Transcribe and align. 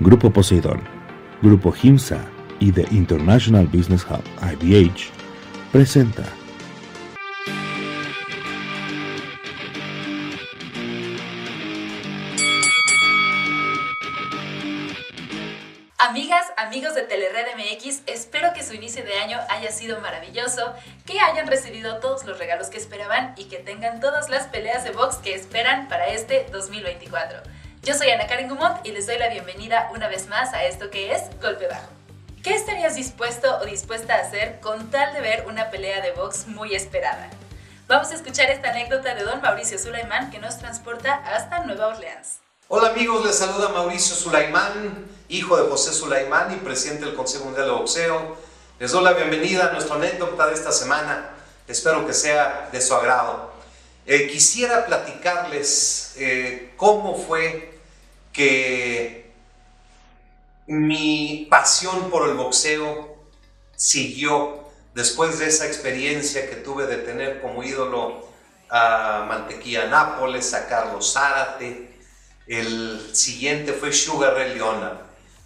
Grupo 0.00 0.30
Poseidón, 0.30 0.80
Grupo 1.42 1.74
Himsa 1.82 2.24
y 2.60 2.70
The 2.70 2.86
International 2.92 3.66
Business 3.66 4.06
Hub 4.08 4.22
IBH 4.40 5.10
presenta 5.72 6.22
Amigas, 15.98 16.46
amigos 16.56 16.94
de 16.94 17.02
Telered 17.02 17.46
MX, 17.56 18.02
espero 18.06 18.52
que 18.54 18.62
su 18.62 18.74
inicio 18.74 19.04
de 19.04 19.18
año 19.18 19.38
haya 19.50 19.72
sido 19.72 20.00
maravilloso, 20.00 20.74
que 21.06 21.18
hayan 21.18 21.48
recibido 21.48 21.98
todos 21.98 22.24
los 22.24 22.38
regalos 22.38 22.68
que 22.68 22.78
esperaban 22.78 23.34
y 23.36 23.46
que 23.46 23.58
tengan 23.58 23.98
todas 23.98 24.28
las 24.30 24.46
peleas 24.46 24.84
de 24.84 24.92
box 24.92 25.16
que 25.16 25.34
esperan 25.34 25.88
para 25.88 26.06
este 26.06 26.46
2024. 26.52 27.57
Yo 27.88 27.94
soy 27.94 28.10
Ana 28.10 28.26
Karen 28.26 28.50
Gumont 28.50 28.84
y 28.84 28.92
les 28.92 29.06
doy 29.06 29.16
la 29.16 29.30
bienvenida 29.30 29.90
una 29.94 30.08
vez 30.08 30.26
más 30.28 30.52
a 30.52 30.62
esto 30.66 30.90
que 30.90 31.14
es 31.14 31.22
Golpe 31.40 31.68
Bajo. 31.68 31.88
¿Qué 32.42 32.54
estarías 32.54 32.96
dispuesto 32.96 33.60
o 33.62 33.64
dispuesta 33.64 34.14
a 34.14 34.18
hacer 34.18 34.60
con 34.60 34.90
tal 34.90 35.14
de 35.14 35.22
ver 35.22 35.46
una 35.46 35.70
pelea 35.70 36.02
de 36.02 36.12
box 36.12 36.48
muy 36.48 36.74
esperada? 36.74 37.30
Vamos 37.86 38.10
a 38.10 38.16
escuchar 38.16 38.50
esta 38.50 38.72
anécdota 38.72 39.14
de 39.14 39.22
don 39.22 39.40
Mauricio 39.40 39.78
Sulaimán 39.78 40.30
que 40.30 40.38
nos 40.38 40.58
transporta 40.58 41.14
hasta 41.14 41.60
Nueva 41.60 41.86
Orleans. 41.86 42.40
Hola 42.68 42.90
amigos, 42.90 43.24
les 43.24 43.38
saluda 43.38 43.70
Mauricio 43.70 44.14
Sulaimán, 44.14 45.06
hijo 45.30 45.56
de 45.56 45.70
José 45.70 45.94
Sulaimán 45.94 46.52
y 46.52 46.56
presidente 46.56 47.06
del 47.06 47.14
Consejo 47.14 47.46
Mundial 47.46 47.68
de 47.68 47.72
Boxeo. 47.72 48.36
Les 48.78 48.92
doy 48.92 49.02
la 49.02 49.14
bienvenida 49.14 49.68
a 49.68 49.72
nuestra 49.72 49.94
anécdota 49.94 50.46
de 50.46 50.52
esta 50.52 50.72
semana. 50.72 51.30
Espero 51.66 52.06
que 52.06 52.12
sea 52.12 52.68
de 52.70 52.82
su 52.82 52.94
agrado. 52.94 53.50
Eh, 54.04 54.28
quisiera 54.28 54.84
platicarles 54.84 56.12
eh, 56.18 56.74
cómo 56.76 57.14
fue 57.16 57.77
que 58.32 59.32
mi 60.66 61.46
pasión 61.50 62.10
por 62.10 62.28
el 62.28 62.34
boxeo 62.34 63.16
siguió 63.74 64.68
después 64.94 65.38
de 65.38 65.46
esa 65.46 65.66
experiencia 65.66 66.48
que 66.48 66.56
tuve 66.56 66.86
de 66.86 66.98
tener 66.98 67.40
como 67.40 67.62
ídolo 67.62 68.28
a 68.70 69.24
Mantequilla 69.28 69.86
Nápoles, 69.86 70.52
a 70.54 70.68
Carlos 70.68 71.12
Zárate, 71.12 71.88
el 72.46 73.14
siguiente 73.14 73.72
fue 73.72 73.92
Sugar 73.92 74.34
Ray 74.34 74.54
Leonard. 74.54 74.98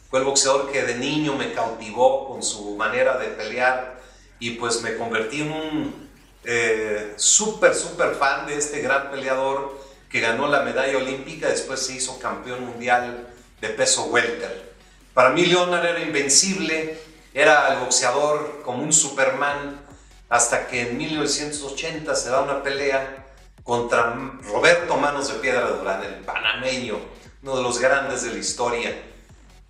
Fue 0.09 0.21
el 0.21 0.25
boxeador 0.25 0.71
que 0.71 0.83
de 0.83 0.97
niño 0.97 1.35
me 1.35 1.53
cautivó 1.53 2.29
con 2.29 2.43
su 2.43 2.77
manera 2.77 3.17
de 3.19 3.29
pelear 3.29 4.01
y 4.39 4.51
pues 4.53 4.83
me 4.83 4.97
convertí 4.97 5.43
en 5.43 5.53
un 5.53 6.11
eh, 6.45 7.15
súper, 7.17 7.75
súper 7.75 8.15
fan 8.15 8.47
de 8.47 8.57
este 8.57 8.81
gran 8.81 9.11
peleador 9.11 9.81
que 10.13 10.21
ganó 10.21 10.47
la 10.47 10.61
medalla 10.61 10.99
olímpica, 10.99 11.49
después 11.49 11.87
se 11.87 11.95
hizo 11.95 12.19
campeón 12.19 12.67
mundial 12.67 13.29
de 13.63 13.69
peso 13.71 14.05
welter. 14.05 14.75
Para 15.15 15.31
mí 15.31 15.47
Leonard 15.47 15.87
era 15.87 16.03
invencible, 16.03 17.01
era 17.33 17.73
el 17.73 17.81
boxeador 17.81 18.61
como 18.63 18.83
un 18.83 18.93
Superman, 18.93 19.81
hasta 20.29 20.67
que 20.67 20.83
en 20.83 20.99
1980 20.99 22.15
se 22.15 22.29
da 22.29 22.43
una 22.43 22.63
pelea 22.63 23.27
contra 23.63 24.15
Roberto 24.43 24.99
Manos 24.99 25.29
de 25.29 25.35
Piedra 25.41 25.69
Durán, 25.69 26.03
el 26.03 26.17
panameño, 26.17 26.99
uno 27.43 27.57
de 27.57 27.63
los 27.63 27.79
grandes 27.79 28.23
de 28.23 28.33
la 28.33 28.39
historia. 28.39 28.95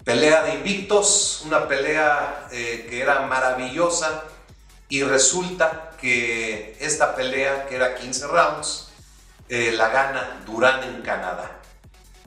Pelea 0.04 0.42
de 0.42 0.54
invictos, 0.54 1.42
una 1.46 1.68
pelea 1.68 2.48
eh, 2.50 2.88
que 2.90 3.00
era 3.00 3.20
maravillosa 3.26 4.24
y 4.88 5.04
resulta 5.04 5.92
que 6.00 6.76
esta 6.80 7.14
pelea, 7.14 7.66
que 7.66 7.76
era 7.76 7.94
15 7.94 8.26
rounds, 8.26 8.91
eh, 9.52 9.70
la 9.72 9.90
gana 9.90 10.42
Durán 10.46 10.82
en 10.82 11.02
Canadá. 11.02 11.60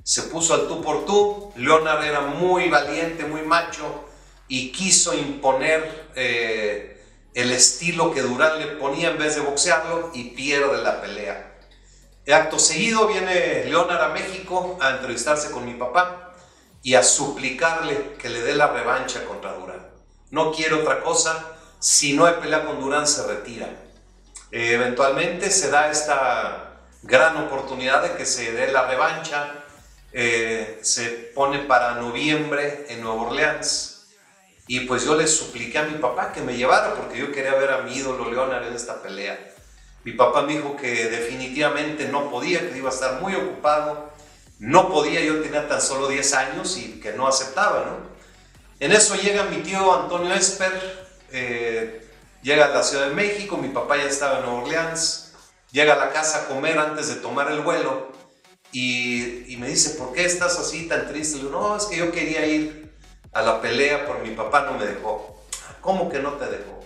Se 0.04 0.22
puso 0.24 0.54
al 0.54 0.68
tú 0.68 0.84
por 0.84 1.08
tú, 1.08 1.52
Leonard 1.56 2.04
era 2.04 2.22
muy 2.22 2.70
valiente, 2.70 3.26
muy 3.26 3.42
macho 3.42 4.06
y 4.48 4.72
quiso 4.72 5.12
imponer 5.16 6.12
eh, 6.14 7.04
el 7.34 7.50
estilo 7.50 8.14
que 8.14 8.22
Durán 8.22 8.60
le 8.60 8.68
ponía 8.76 9.10
en 9.10 9.18
vez 9.18 9.34
de 9.34 9.42
boxearlo 9.42 10.12
y 10.14 10.36
pierde 10.36 10.84
la 10.84 11.02
pelea. 11.02 11.52
Acto 12.32 12.60
seguido 12.60 13.08
viene 13.08 13.66
Leonard 13.66 14.04
a 14.04 14.10
México 14.10 14.78
a 14.80 14.92
entrevistarse 14.92 15.50
con 15.50 15.66
mi 15.66 15.74
papá 15.74 16.32
y 16.84 16.94
a 16.94 17.02
suplicarle 17.02 18.18
que 18.20 18.30
le 18.30 18.44
dé 18.44 18.54
la 18.54 18.68
revancha 18.68 19.26
contra 19.26 19.54
Durán. 19.54 19.90
No 20.30 20.52
quiere 20.52 20.76
otra 20.76 21.02
cosa, 21.02 21.44
si 21.80 22.14
no 22.14 22.28
hay 22.28 22.36
pelea 22.36 22.68
con 22.68 22.80
Durán 22.80 23.08
se 23.08 23.26
retira. 23.26 23.66
Eh, 24.52 24.74
eventualmente 24.74 25.50
se 25.50 25.72
da 25.72 25.90
esta 25.90 26.65
gran 27.06 27.38
oportunidad 27.38 28.02
de 28.02 28.18
que 28.18 28.26
se 28.26 28.52
dé 28.52 28.72
la 28.72 28.88
revancha, 28.88 29.54
eh, 30.12 30.80
se 30.82 31.10
pone 31.36 31.60
para 31.60 31.96
noviembre 31.96 32.88
en 32.90 33.02
Nueva 33.02 33.24
Orleans 33.24 34.08
y 34.68 34.82
pues 34.82 35.06
yo 35.06 35.16
le 35.16 35.28
supliqué 35.28 35.78
a 35.78 35.84
mi 35.84 36.00
papá 36.00 36.34
que 36.34 36.42
me 36.42 36.58
llevara 36.58 36.96
porque 36.96 37.20
yo 37.20 37.32
quería 37.32 37.54
ver 37.54 37.72
a 37.72 37.82
mi 37.82 37.96
ídolo 37.96 38.32
Leonard 38.32 38.68
en 38.68 38.74
esta 38.74 39.04
pelea. 39.04 39.54
Mi 40.04 40.14
papá 40.14 40.42
me 40.42 40.54
dijo 40.54 40.76
que 40.76 41.10
definitivamente 41.10 42.08
no 42.08 42.32
podía, 42.32 42.72
que 42.72 42.78
iba 42.78 42.90
a 42.90 42.94
estar 42.94 43.22
muy 43.22 43.36
ocupado. 43.36 44.12
No 44.58 44.90
podía, 44.90 45.22
yo 45.22 45.42
tenía 45.42 45.68
tan 45.68 45.82
solo 45.82 46.08
10 46.08 46.34
años 46.34 46.78
y 46.78 47.00
que 47.00 47.14
no 47.14 47.28
aceptaba, 47.28 47.86
¿no? 47.86 48.16
En 48.80 48.92
eso 48.92 49.16
llega 49.16 49.44
mi 49.46 49.58
tío 49.58 49.94
Antonio 49.94 50.34
Esper, 50.34 50.72
eh, 51.32 52.08
llega 52.42 52.66
a 52.66 52.70
la 52.70 52.84
Ciudad 52.84 53.10
de 53.10 53.16
México, 53.16 53.58
mi 53.58 53.70
papá 53.70 53.98
ya 53.98 54.06
estaba 54.06 54.40
en 54.40 54.46
Nueva 54.46 54.62
Orleans, 54.64 55.25
llega 55.76 55.96
a 55.96 55.98
la 55.98 56.14
casa 56.14 56.38
a 56.38 56.46
comer 56.48 56.80
antes 56.80 57.10
de 57.10 57.16
tomar 57.16 57.52
el 57.52 57.60
vuelo 57.60 58.08
y, 58.72 59.52
y 59.52 59.58
me 59.58 59.68
dice, 59.68 60.00
¿por 60.00 60.14
qué 60.14 60.24
estás 60.24 60.58
así 60.58 60.88
tan 60.88 61.06
triste? 61.06 61.36
Le 61.36 61.44
digo, 61.44 61.60
no, 61.60 61.76
es 61.76 61.84
que 61.84 61.98
yo 61.98 62.14
quería 62.14 62.46
ir 62.46 62.96
a 63.34 63.42
la 63.42 63.60
pelea, 63.62 64.06
pero 64.06 64.20
mi 64.20 64.32
papá 64.32 64.62
no 64.62 64.78
me 64.78 64.86
dejó. 64.86 65.44
¿Cómo 65.82 66.08
que 66.08 66.20
no 66.20 66.32
te 66.34 66.46
dejó? 66.46 66.80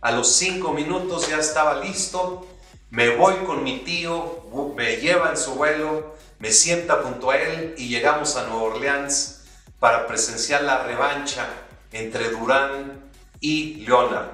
A 0.00 0.12
los 0.12 0.32
cinco 0.32 0.72
minutos 0.72 1.28
ya 1.28 1.38
estaba 1.38 1.80
listo, 1.80 2.46
me 2.90 3.16
voy 3.16 3.34
con 3.46 3.64
mi 3.64 3.80
tío, 3.80 4.44
me 4.76 4.98
lleva 4.98 5.30
en 5.30 5.36
su 5.36 5.54
vuelo, 5.54 6.14
me 6.38 6.52
sienta 6.52 7.00
junto 7.02 7.32
a 7.32 7.36
él 7.36 7.74
y 7.76 7.88
llegamos 7.88 8.36
a 8.36 8.46
Nueva 8.46 8.62
Orleans 8.62 9.42
para 9.80 10.06
presenciar 10.06 10.62
la 10.62 10.84
revancha 10.84 11.48
entre 11.90 12.30
Durán 12.30 13.10
y 13.40 13.84
Leonard. 13.86 14.28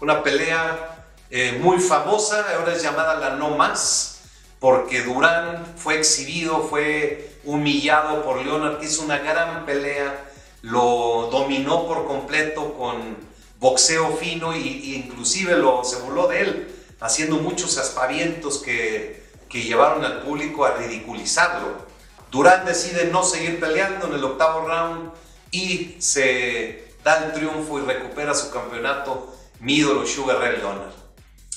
Una 0.00 0.22
pelea 0.22 0.97
eh, 1.30 1.58
muy 1.62 1.78
famosa, 1.78 2.46
ahora 2.56 2.72
es 2.74 2.82
llamada 2.82 3.14
la 3.14 3.30
No 3.36 3.50
Más, 3.50 4.20
porque 4.60 5.02
Durán 5.02 5.74
fue 5.76 5.98
exhibido, 5.98 6.62
fue 6.62 7.38
humillado 7.44 8.24
por 8.24 8.44
Leonard, 8.44 8.78
que 8.78 8.86
hizo 8.86 9.02
una 9.02 9.18
gran 9.18 9.66
pelea, 9.66 10.24
lo 10.62 11.28
dominó 11.30 11.86
por 11.86 12.06
completo 12.06 12.74
con 12.74 13.16
boxeo 13.60 14.16
fino 14.16 14.56
y, 14.56 14.96
inclusive 14.96 15.56
lo, 15.56 15.84
se 15.84 15.96
burló 15.96 16.28
de 16.28 16.40
él, 16.40 16.74
haciendo 17.00 17.36
muchos 17.36 17.76
aspavientos 17.78 18.58
que, 18.58 19.22
que 19.48 19.62
llevaron 19.62 20.04
al 20.04 20.22
público 20.22 20.64
a 20.64 20.76
ridiculizarlo. 20.76 21.86
Durán 22.30 22.64
decide 22.64 23.06
no 23.06 23.22
seguir 23.22 23.60
peleando 23.60 24.06
en 24.06 24.14
el 24.14 24.24
octavo 24.24 24.66
round 24.66 25.10
y 25.50 25.96
se 25.98 26.94
da 27.04 27.24
el 27.24 27.32
triunfo 27.32 27.78
y 27.78 27.82
recupera 27.82 28.34
su 28.34 28.50
campeonato, 28.50 29.34
mi 29.60 29.76
ídolo 29.76 30.06
Sugar 30.06 30.38
Ray 30.38 30.56
Leonard. 30.58 31.07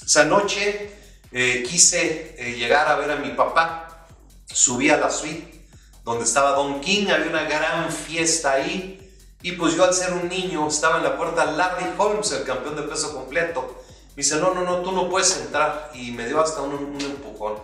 Esa 0.05 0.25
noche 0.25 0.91
eh, 1.31 1.63
quise 1.67 2.35
eh, 2.37 2.55
llegar 2.57 2.87
a 2.87 2.95
ver 2.95 3.11
a 3.11 3.15
mi 3.15 3.31
papá, 3.31 4.07
subí 4.45 4.89
a 4.89 4.97
la 4.97 5.09
suite 5.09 5.61
donde 6.03 6.23
estaba 6.23 6.51
Don 6.51 6.81
King, 6.81 7.07
había 7.07 7.27
una 7.27 7.43
gran 7.43 7.91
fiesta 7.91 8.53
ahí, 8.53 8.97
y 9.43 9.53
pues 9.53 9.75
yo 9.75 9.83
al 9.83 9.93
ser 9.93 10.13
un 10.13 10.29
niño 10.29 10.67
estaba 10.67 10.97
en 10.97 11.03
la 11.03 11.17
puerta 11.17 11.45
Larry 11.45 11.85
Holmes, 11.97 12.31
el 12.31 12.43
campeón 12.43 12.75
de 12.75 12.83
peso 12.83 13.13
completo. 13.13 13.83
Me 14.09 14.23
dice, 14.23 14.35
no, 14.35 14.53
no, 14.53 14.61
no, 14.63 14.81
tú 14.81 14.91
no 14.91 15.09
puedes 15.09 15.35
entrar. 15.37 15.89
Y 15.95 16.11
me 16.11 16.27
dio 16.27 16.39
hasta 16.41 16.61
un, 16.61 16.97
empujón. 16.99 17.55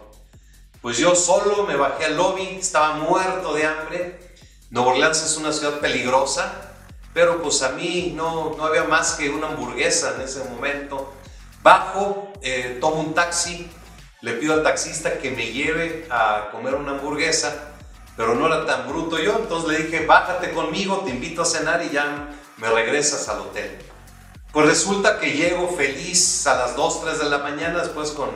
Pues 0.82 0.98
yo 0.98 1.14
solo 1.16 1.64
me 1.66 1.76
bajé 1.76 2.06
al 2.06 2.18
lobby, 2.18 2.58
estaba 2.60 2.96
muerto 2.96 3.54
de 3.54 3.66
hambre. 3.66 4.38
Nueva 4.72 4.92
Orleans 4.92 5.22
es 5.22 5.38
una 5.38 5.54
ciudad 5.54 5.80
peligrosa, 5.80 6.52
pero 7.14 7.42
pues 7.42 7.62
a 7.62 7.70
mí 7.70 8.14
no, 8.16 8.56
no 8.58 8.66
había 8.66 8.84
más 8.86 9.14
que 9.14 9.30
una 9.30 9.48
hamburguesa 9.48 10.16
en 10.16 10.22
ese 10.22 10.44
momento. 10.46 11.14
Bajo, 11.68 12.32
eh, 12.42 12.78
tomo 12.80 13.02
un 13.02 13.14
taxi, 13.14 13.70
le 14.22 14.36
pido 14.36 14.54
al 14.54 14.64
taxista 14.64 15.18
que 15.18 15.32
me 15.32 15.52
lleve 15.52 16.08
a 16.10 16.48
comer 16.54 16.76
una 16.76 16.92
hamburguesa 16.92 17.74
pero 18.16 18.36
no 18.36 18.48
era 18.48 18.66
tan 18.66 18.88
bruto 18.88 19.20
yo, 19.20 19.36
entonces 19.38 19.70
le 19.70 19.84
dije, 19.84 20.06
bájate 20.06 20.52
conmigo, 20.54 21.02
te 21.06 21.10
invito 21.12 21.42
a 21.42 21.46
cenar 21.46 21.84
y 21.84 21.90
ya 21.90 22.30
me 22.56 22.70
regresas 22.70 23.28
al 23.28 23.42
hotel. 23.42 23.78
Pues 24.54 24.66
resulta 24.66 25.20
que 25.20 25.34
llego 25.34 25.68
feliz 25.68 26.48
a 26.48 26.56
las 26.56 26.78
2, 26.78 27.02
3 27.02 27.20
de 27.20 27.30
la 27.30 27.40
mañana, 27.40 27.80
después 27.80 28.12
con, 28.12 28.30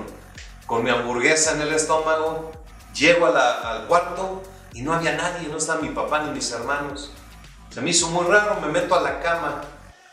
con 0.65 0.83
mi 0.83 0.89
hamburguesa 0.89 1.53
en 1.53 1.61
el 1.61 1.73
estómago, 1.73 2.51
llego 2.93 3.27
al 3.27 3.87
cuarto 3.87 4.43
y 4.73 4.81
no 4.81 4.93
había 4.93 5.15
nadie, 5.15 5.47
no 5.47 5.57
estaba 5.57 5.81
mi 5.81 5.89
papá 5.89 6.23
ni 6.23 6.31
mis 6.31 6.51
hermanos. 6.51 7.13
Se 7.69 7.79
me 7.79 7.91
hizo 7.91 8.09
muy 8.09 8.25
raro, 8.25 8.59
me 8.59 8.67
meto 8.67 8.93
a 8.93 8.99
la 8.99 9.21
cama 9.21 9.61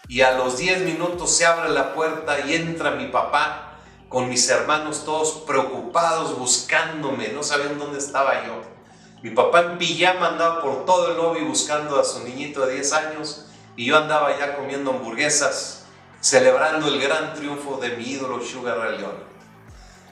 y 0.09 0.23
a 0.23 0.33
los 0.33 0.57
10 0.57 0.81
minutos 0.81 1.37
se 1.37 1.45
abre 1.45 1.69
la 1.69 1.95
puerta 1.95 2.41
y 2.41 2.55
entra 2.55 2.93
mi 2.93 3.09
papá 3.09 3.69
con 4.09 4.31
mis 4.31 4.49
hermanos 4.49 5.05
todos 5.05 5.43
preocupados 5.47 6.39
buscándome, 6.39 7.29
no 7.29 7.43
sabían 7.43 7.79
dónde 7.79 7.99
estaba 7.99 8.47
yo. 8.47 8.63
Mi 9.23 9.31
papá 9.31 9.61
en 9.61 9.79
pijama 9.79 10.29
andaba 10.29 10.63
por 10.63 10.87
todo 10.87 11.11
el 11.11 11.19
lobby 11.19 11.45
buscando 11.45 12.01
a 12.01 12.05
su 12.05 12.25
niñito 12.25 12.65
de 12.65 12.75
10 12.77 12.93
años 12.95 13.47
y 13.77 13.85
yo 13.85 13.99
andaba 13.99 14.37
ya 14.39 14.57
comiendo 14.57 14.93
hamburguesas, 14.93 15.85
celebrando 16.21 16.89
el 16.89 17.01
gran 17.01 17.35
triunfo 17.35 17.77
de 17.77 17.97
mi 17.97 18.05
ídolo 18.05 18.43
Sugar 18.43 18.79
Ray 18.79 18.99
Leonard. 18.99 19.29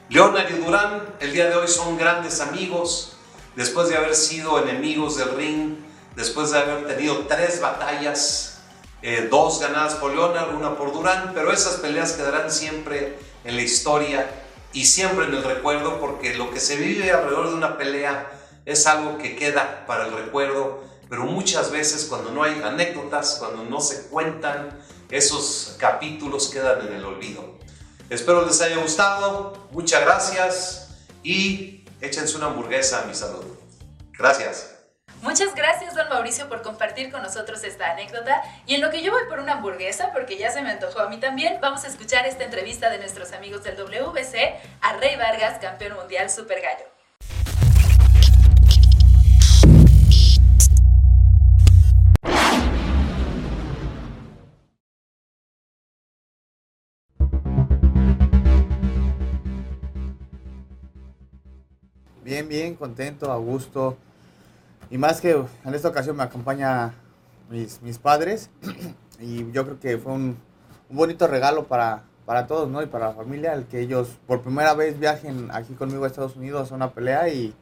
Leonard 0.09 0.49
y 0.51 0.63
Durán 0.63 1.15
el 1.19 1.33
día 1.33 1.49
de 1.49 1.55
hoy 1.55 1.67
son 1.67 1.97
grandes 1.97 2.39
amigos, 2.39 3.17
después 3.55 3.89
de 3.89 3.97
haber 3.97 4.13
sido 4.13 4.61
enemigos 4.61 5.17
del 5.17 5.35
ring, 5.35 5.77
después 6.15 6.51
de 6.51 6.59
haber 6.59 6.85
tenido 6.87 7.25
tres 7.27 7.59
batallas, 7.59 8.56
eh, 9.01 9.27
dos 9.29 9.59
ganadas 9.59 9.95
por 9.95 10.13
Leonard, 10.13 10.55
una 10.55 10.75
por 10.75 10.93
Durán, 10.93 11.31
pero 11.33 11.51
esas 11.51 11.75
peleas 11.75 12.13
quedarán 12.13 12.51
siempre 12.51 13.19
en 13.43 13.55
la 13.55 13.61
historia 13.61 14.29
y 14.73 14.85
siempre 14.85 15.25
en 15.25 15.33
el 15.33 15.43
recuerdo 15.43 15.99
porque 15.99 16.35
lo 16.35 16.51
que 16.51 16.59
se 16.59 16.75
vive 16.75 17.11
alrededor 17.11 17.49
de 17.49 17.55
una 17.55 17.77
pelea 17.77 18.31
es 18.65 18.85
algo 18.87 19.17
que 19.17 19.35
queda 19.35 19.85
para 19.87 20.07
el 20.07 20.13
recuerdo, 20.13 20.83
pero 21.09 21.23
muchas 21.23 21.71
veces 21.71 22.05
cuando 22.05 22.31
no 22.31 22.43
hay 22.43 22.61
anécdotas, 22.63 23.37
cuando 23.39 23.63
no 23.63 23.79
se 23.79 24.07
cuentan, 24.09 24.77
esos 25.09 25.75
capítulos 25.79 26.49
quedan 26.49 26.85
en 26.85 26.93
el 26.93 27.05
olvido. 27.05 27.57
Espero 28.09 28.45
les 28.45 28.61
haya 28.61 28.77
gustado, 28.77 29.67
muchas 29.71 30.01
gracias 30.01 30.89
y 31.23 31.85
échense 32.01 32.35
una 32.35 32.47
hamburguesa 32.47 33.03
a 33.03 33.05
mi 33.05 33.13
salud. 33.13 33.45
Gracias. 34.17 34.76
Muchas 35.21 35.55
gracias, 35.55 35.95
don 35.95 36.07
Mauricio, 36.09 36.47
por 36.47 36.61
compartir 36.61 37.11
con 37.11 37.21
nosotros 37.23 37.63
esta 37.63 37.91
anécdota. 37.91 38.41
Y 38.65 38.75
en 38.75 38.81
lo 38.81 38.91
que 38.91 39.01
yo 39.01 39.11
voy 39.11 39.23
por 39.27 39.39
una 39.39 39.53
hamburguesa, 39.53 40.11
porque 40.13 40.37
ya 40.37 40.51
se 40.51 40.61
me 40.61 40.69
antojó 40.69 40.99
a 40.99 41.09
mí 41.09 41.17
también, 41.17 41.59
vamos 41.59 41.83
a 41.83 41.87
escuchar 41.87 42.25
esta 42.25 42.43
entrevista 42.43 42.89
de 42.89 42.99
nuestros 42.99 43.33
amigos 43.33 43.63
del 43.63 43.75
WBC 43.75 44.35
a 44.81 44.93
Rey 44.93 45.15
Vargas, 45.15 45.59
campeón 45.59 45.95
mundial 45.95 46.29
Super 46.29 46.61
Gallo. 46.61 46.85
Bien, 62.23 62.47
bien, 62.47 62.75
contento, 62.75 63.31
a 63.31 63.37
gusto. 63.37 63.97
Y 64.89 64.97
más 64.97 65.19
que 65.19 65.31
en 65.31 65.73
esta 65.73 65.89
ocasión 65.89 66.15
me 66.15 66.23
acompaña 66.23 66.93
mis, 67.49 67.81
mis 67.81 67.97
padres 67.97 68.49
y 69.19 69.51
yo 69.51 69.65
creo 69.65 69.79
que 69.79 69.97
fue 69.97 70.13
un, 70.13 70.37
un, 70.89 70.97
bonito 70.97 71.27
regalo 71.27 71.67
para, 71.67 72.03
para 72.25 72.47
todos, 72.47 72.69
¿no? 72.69 72.81
Y 72.81 72.85
para 72.85 73.07
la 73.07 73.13
familia, 73.13 73.53
el 73.53 73.65
que 73.65 73.81
ellos 73.81 74.17
por 74.27 74.41
primera 74.41 74.73
vez 74.73 74.99
viajen 74.99 75.49
aquí 75.51 75.73
conmigo 75.73 76.05
a 76.05 76.07
Estados 76.07 76.35
Unidos 76.35 76.71
a 76.71 76.75
una 76.75 76.91
pelea 76.91 77.27
y, 77.29 77.53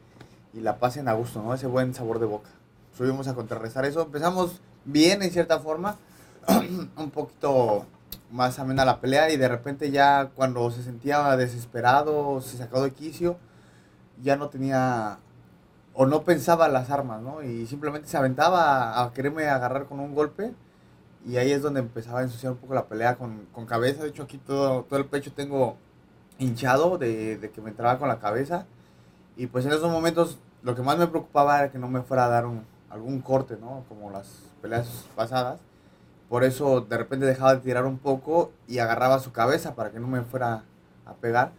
y 0.52 0.60
la 0.60 0.78
pasen 0.78 1.08
a 1.08 1.14
gusto, 1.14 1.42
¿no? 1.42 1.52
Ese 1.54 1.66
buen 1.66 1.94
sabor 1.94 2.18
de 2.18 2.26
boca. 2.26 2.50
Subimos 2.96 3.28
a 3.28 3.34
contrarrestar 3.34 3.84
eso. 3.84 4.02
Empezamos 4.02 4.60
bien 4.84 5.22
en 5.22 5.30
cierta 5.30 5.58
forma, 5.58 5.96
un 6.96 7.10
poquito 7.10 7.86
más 8.30 8.58
amena 8.58 8.84
la 8.84 9.00
pelea 9.00 9.30
y 9.30 9.36
de 9.36 9.48
repente 9.48 9.90
ya 9.90 10.30
cuando 10.34 10.70
se 10.70 10.82
sentía 10.82 11.36
desesperado, 11.36 12.40
se 12.40 12.56
sacó 12.56 12.82
de 12.82 12.92
quicio, 12.92 13.36
ya 14.22 14.36
no 14.36 14.48
tenía 14.48 15.18
o 15.96 16.06
no 16.06 16.22
pensaba 16.24 16.68
las 16.68 16.90
armas, 16.90 17.22
¿no? 17.22 17.42
Y 17.42 17.66
simplemente 17.66 18.06
se 18.06 18.18
aventaba 18.18 19.02
a, 19.02 19.12
quererme 19.14 19.48
agarrar 19.48 19.86
con 19.86 19.98
un 19.98 20.14
golpe. 20.14 20.52
Y 21.24 21.38
ahí 21.38 21.50
es 21.50 21.62
donde 21.62 21.80
empezaba 21.80 22.20
a 22.20 22.22
ensuciar 22.22 22.52
un 22.52 22.58
poco 22.58 22.74
la 22.74 22.86
pelea 22.86 23.16
con, 23.16 23.46
con 23.52 23.66
cabeza. 23.66 24.02
De 24.02 24.10
hecho, 24.10 24.24
aquí 24.24 24.38
todo, 24.38 24.84
todo 24.84 24.98
el 24.98 25.06
pecho 25.06 25.32
tengo 25.32 25.76
hinchado 26.38 26.98
de, 26.98 27.38
de, 27.38 27.50
que 27.50 27.62
me 27.62 27.70
entraba 27.70 27.98
con 27.98 28.08
la 28.08 28.20
cabeza. 28.20 28.66
Y 29.36 29.46
pues 29.46 29.64
en 29.64 29.72
esos 29.72 29.90
momentos 29.90 30.38
lo 30.62 30.74
que 30.74 30.82
más 30.82 30.98
me 30.98 31.06
preocupaba 31.06 31.58
era 31.58 31.72
que 31.72 31.78
no 31.78 31.88
me 31.88 32.02
fuera 32.02 32.26
a 32.26 32.28
dar 32.28 32.46
un, 32.46 32.66
algún 32.90 33.20
corte, 33.22 33.56
¿no? 33.58 33.84
Como 33.88 34.10
las 34.10 34.42
peleas 34.60 35.06
pasadas. 35.16 35.60
Por 36.28 36.44
eso 36.44 36.82
de 36.82 36.98
repente 36.98 37.24
dejaba 37.24 37.54
de 37.54 37.62
tirar 37.62 37.86
un 37.86 37.98
poco 37.98 38.52
y 38.68 38.78
agarraba 38.80 39.18
su 39.18 39.32
cabeza 39.32 39.74
para 39.74 39.90
que 39.90 39.98
no 39.98 40.08
me 40.08 40.20
fuera 40.22 40.64
a 41.06 41.14
pegar. 41.14 41.52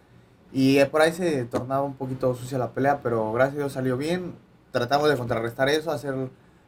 Y 0.52 0.82
por 0.86 1.02
ahí 1.02 1.12
se 1.12 1.44
tornaba 1.44 1.82
un 1.82 1.94
poquito 1.94 2.34
sucia 2.34 2.58
la 2.58 2.70
pelea, 2.70 3.00
pero 3.02 3.32
gracias 3.32 3.56
a 3.56 3.58
Dios 3.58 3.72
salió 3.72 3.96
bien. 3.96 4.34
Tratamos 4.70 5.08
de 5.10 5.16
contrarrestar 5.16 5.68
eso, 5.68 5.90
hacer 5.90 6.14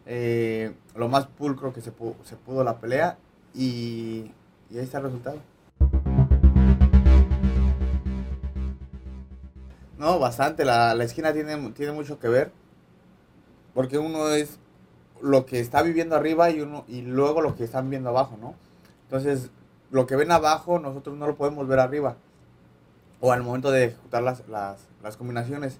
eh, 0.06 0.74
lo 0.94 1.08
más 1.08 1.26
pulcro 1.26 1.72
que 1.72 1.80
se 1.80 1.90
pudo, 1.90 2.14
se 2.24 2.36
pudo 2.36 2.62
la 2.62 2.78
pelea 2.78 3.16
y, 3.54 4.30
ahí 4.70 4.78
está 4.78 4.98
el 4.98 5.04
resultado. 5.04 5.38
No, 9.96 10.18
bastante. 10.18 10.64
La, 10.64 10.94
la, 10.94 11.04
esquina 11.04 11.32
tiene, 11.32 11.70
tiene 11.72 11.92
mucho 11.92 12.18
que 12.18 12.28
ver. 12.28 12.52
Porque 13.74 13.98
uno 13.98 14.28
es 14.30 14.58
lo 15.22 15.46
que 15.46 15.60
está 15.60 15.82
viviendo 15.82 16.16
arriba 16.16 16.50
y, 16.50 16.60
uno, 16.60 16.84
y 16.88 17.02
luego 17.02 17.40
lo 17.40 17.54
que 17.54 17.64
están 17.64 17.88
viendo 17.88 18.08
abajo, 18.10 18.36
¿no? 18.40 18.54
Entonces, 19.04 19.50
lo 19.90 20.06
que 20.06 20.16
ven 20.16 20.32
abajo, 20.32 20.78
nosotros 20.78 21.16
no 21.16 21.26
lo 21.26 21.36
podemos 21.36 21.66
ver 21.68 21.80
arriba 21.80 22.16
o 23.20 23.32
al 23.32 23.42
momento 23.42 23.70
de 23.70 23.86
ejecutar 23.86 24.22
las, 24.22 24.46
las, 24.48 24.80
las, 25.02 25.16
combinaciones. 25.16 25.78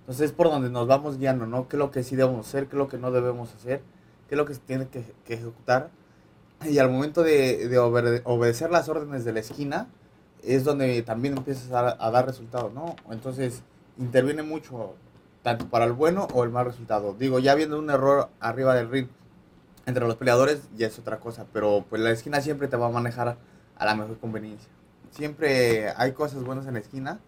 Entonces 0.00 0.26
es 0.26 0.32
por 0.32 0.48
donde 0.48 0.70
nos 0.70 0.88
vamos 0.88 1.18
guiando, 1.18 1.46
¿no? 1.46 1.68
¿Qué 1.68 1.76
es 1.76 1.78
lo 1.78 1.90
que 1.90 2.02
sí 2.02 2.16
debemos 2.16 2.48
hacer? 2.48 2.66
¿Qué 2.66 2.76
es 2.76 2.78
lo 2.78 2.88
que 2.88 2.98
no 2.98 3.10
debemos 3.12 3.54
hacer? 3.54 3.80
¿Qué 4.28 4.34
es 4.34 4.36
lo 4.36 4.44
que 4.44 4.54
se 4.54 4.60
tiene 4.60 4.88
que, 4.88 5.04
que 5.24 5.34
ejecutar? 5.34 5.90
Y 6.64 6.78
al 6.78 6.90
momento 6.90 7.22
de, 7.22 7.68
de 7.68 7.78
obede 7.78 8.22
obedecer 8.24 8.70
las 8.70 8.88
órdenes 8.88 9.24
de 9.24 9.32
la 9.32 9.40
esquina, 9.40 9.88
es 10.42 10.64
donde 10.64 11.02
también 11.02 11.36
empiezas 11.36 11.70
a, 11.72 11.96
a, 12.04 12.10
dar 12.10 12.26
resultados, 12.26 12.72
¿no? 12.72 12.96
Entonces 13.10 13.62
interviene 13.98 14.42
mucho, 14.42 14.94
tanto 15.42 15.68
para 15.68 15.84
el 15.84 15.92
bueno 15.92 16.26
o 16.34 16.44
el 16.44 16.50
mal 16.50 16.66
resultado. 16.66 17.14
Digo, 17.18 17.38
ya 17.38 17.54
viendo 17.54 17.78
un 17.78 17.88
error 17.88 18.28
arriba 18.40 18.74
del 18.74 18.90
ring 18.90 19.08
entre 19.86 20.06
los 20.06 20.16
peleadores, 20.16 20.68
ya 20.76 20.86
es 20.86 20.98
otra 20.98 21.20
cosa, 21.20 21.46
pero 21.52 21.84
pues 21.88 22.02
la 22.02 22.10
esquina 22.10 22.40
siempre 22.40 22.68
te 22.68 22.76
va 22.76 22.86
a 22.86 22.90
manejar 22.90 23.36
a 23.76 23.84
la 23.84 23.94
mejor 23.94 24.18
conveniencia 24.18 24.68
siempre 25.10 25.90
hay 25.96 26.12
cosas 26.12 26.42
buenas 26.44 26.66
en 26.66 26.74
la 26.74 26.80
esquina 26.80 27.20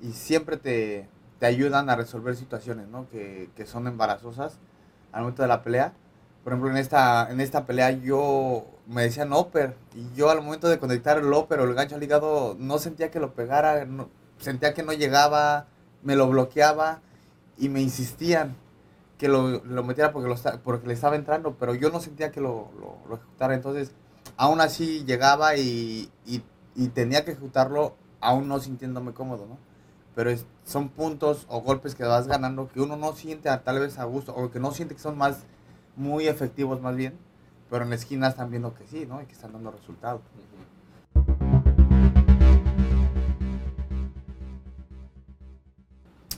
y 0.00 0.12
siempre 0.12 0.56
te, 0.56 1.08
te 1.38 1.46
ayudan 1.46 1.90
a 1.90 1.96
resolver 1.96 2.36
situaciones, 2.36 2.88
¿no? 2.88 3.08
Que, 3.08 3.50
que, 3.56 3.66
son 3.66 3.86
embarazosas 3.86 4.58
al 5.12 5.22
momento 5.22 5.42
de 5.42 5.48
la 5.48 5.62
pelea. 5.62 5.92
Por 6.44 6.52
ejemplo, 6.52 6.70
en 6.70 6.76
esta, 6.76 7.30
en 7.30 7.40
esta 7.40 7.66
pelea 7.66 7.90
yo 7.90 8.66
me 8.86 9.02
decían 9.02 9.32
upper 9.32 9.76
y 9.94 10.14
yo 10.14 10.30
al 10.30 10.42
momento 10.42 10.68
de 10.68 10.78
conectar 10.78 11.18
el 11.18 11.32
upper 11.32 11.60
o 11.60 11.64
el 11.64 11.74
gancho 11.74 11.96
al 11.96 12.02
hígado 12.02 12.56
no 12.58 12.78
sentía 12.78 13.10
que 13.10 13.18
lo 13.18 13.34
pegara, 13.34 13.84
no, 13.84 14.08
sentía 14.38 14.72
que 14.72 14.82
no 14.82 14.92
llegaba, 14.92 15.66
me 16.02 16.14
lo 16.14 16.28
bloqueaba 16.28 17.00
y 17.58 17.68
me 17.68 17.80
insistían 17.80 18.54
que 19.18 19.28
lo, 19.28 19.64
lo 19.64 19.82
metiera 19.82 20.12
porque, 20.12 20.28
lo, 20.28 20.36
porque 20.62 20.86
le 20.86 20.94
estaba 20.94 21.16
entrando, 21.16 21.56
pero 21.58 21.74
yo 21.74 21.90
no 21.90 22.00
sentía 22.00 22.30
que 22.30 22.40
lo, 22.40 22.70
lo, 22.78 23.16
ejecutara. 23.16 23.54
Entonces, 23.54 23.92
aún 24.36 24.60
así 24.60 25.04
llegaba 25.04 25.56
y 25.56 26.10
y 26.76 26.88
tenía 26.88 27.24
que 27.24 27.32
ejecutarlo 27.32 27.96
aún 28.20 28.48
no 28.48 28.60
sintiéndome 28.60 29.12
cómodo, 29.12 29.46
¿no? 29.46 29.58
Pero 30.14 30.30
es, 30.30 30.46
son 30.64 30.90
puntos 30.90 31.46
o 31.48 31.60
golpes 31.60 31.94
que 31.94 32.04
vas 32.04 32.26
ganando 32.26 32.68
que 32.68 32.80
uno 32.80 32.96
no 32.96 33.12
siente 33.14 33.48
a, 33.48 33.62
tal 33.62 33.80
vez 33.80 33.98
a 33.98 34.04
gusto 34.04 34.34
o 34.34 34.50
que 34.50 34.60
no 34.60 34.70
siente 34.72 34.94
que 34.94 35.00
son 35.00 35.16
más 35.16 35.40
muy 35.96 36.28
efectivos 36.28 36.80
más 36.80 36.94
bien, 36.94 37.14
pero 37.70 37.84
en 37.84 37.90
la 37.90 37.96
esquina 37.96 38.28
están 38.28 38.50
viendo 38.50 38.74
que 38.74 38.86
sí, 38.86 39.06
¿no? 39.06 39.22
Y 39.22 39.26
que 39.26 39.32
están 39.32 39.52
dando 39.52 39.70
resultados. 39.70 40.20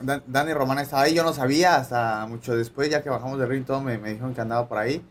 Dan, 0.01 0.23
Dani 0.29 0.53
Román 0.53 0.79
estaba 0.79 1.03
ahí, 1.03 1.15
yo 1.15 1.25
no 1.25 1.33
sabía, 1.33 1.77
hasta 1.77 2.25
mucho 2.27 2.57
después, 2.57 2.89
ya 2.89 3.03
que 3.03 3.11
bajamos 3.11 3.39
de 3.39 3.47
ring, 3.47 3.65
todo 3.65 3.81
me, 3.81 3.99
me 3.99 4.11
dijeron 4.11 4.35
que 4.35 4.41
andaba 4.41 4.69
por 4.69 4.79
ahí. 4.79 5.05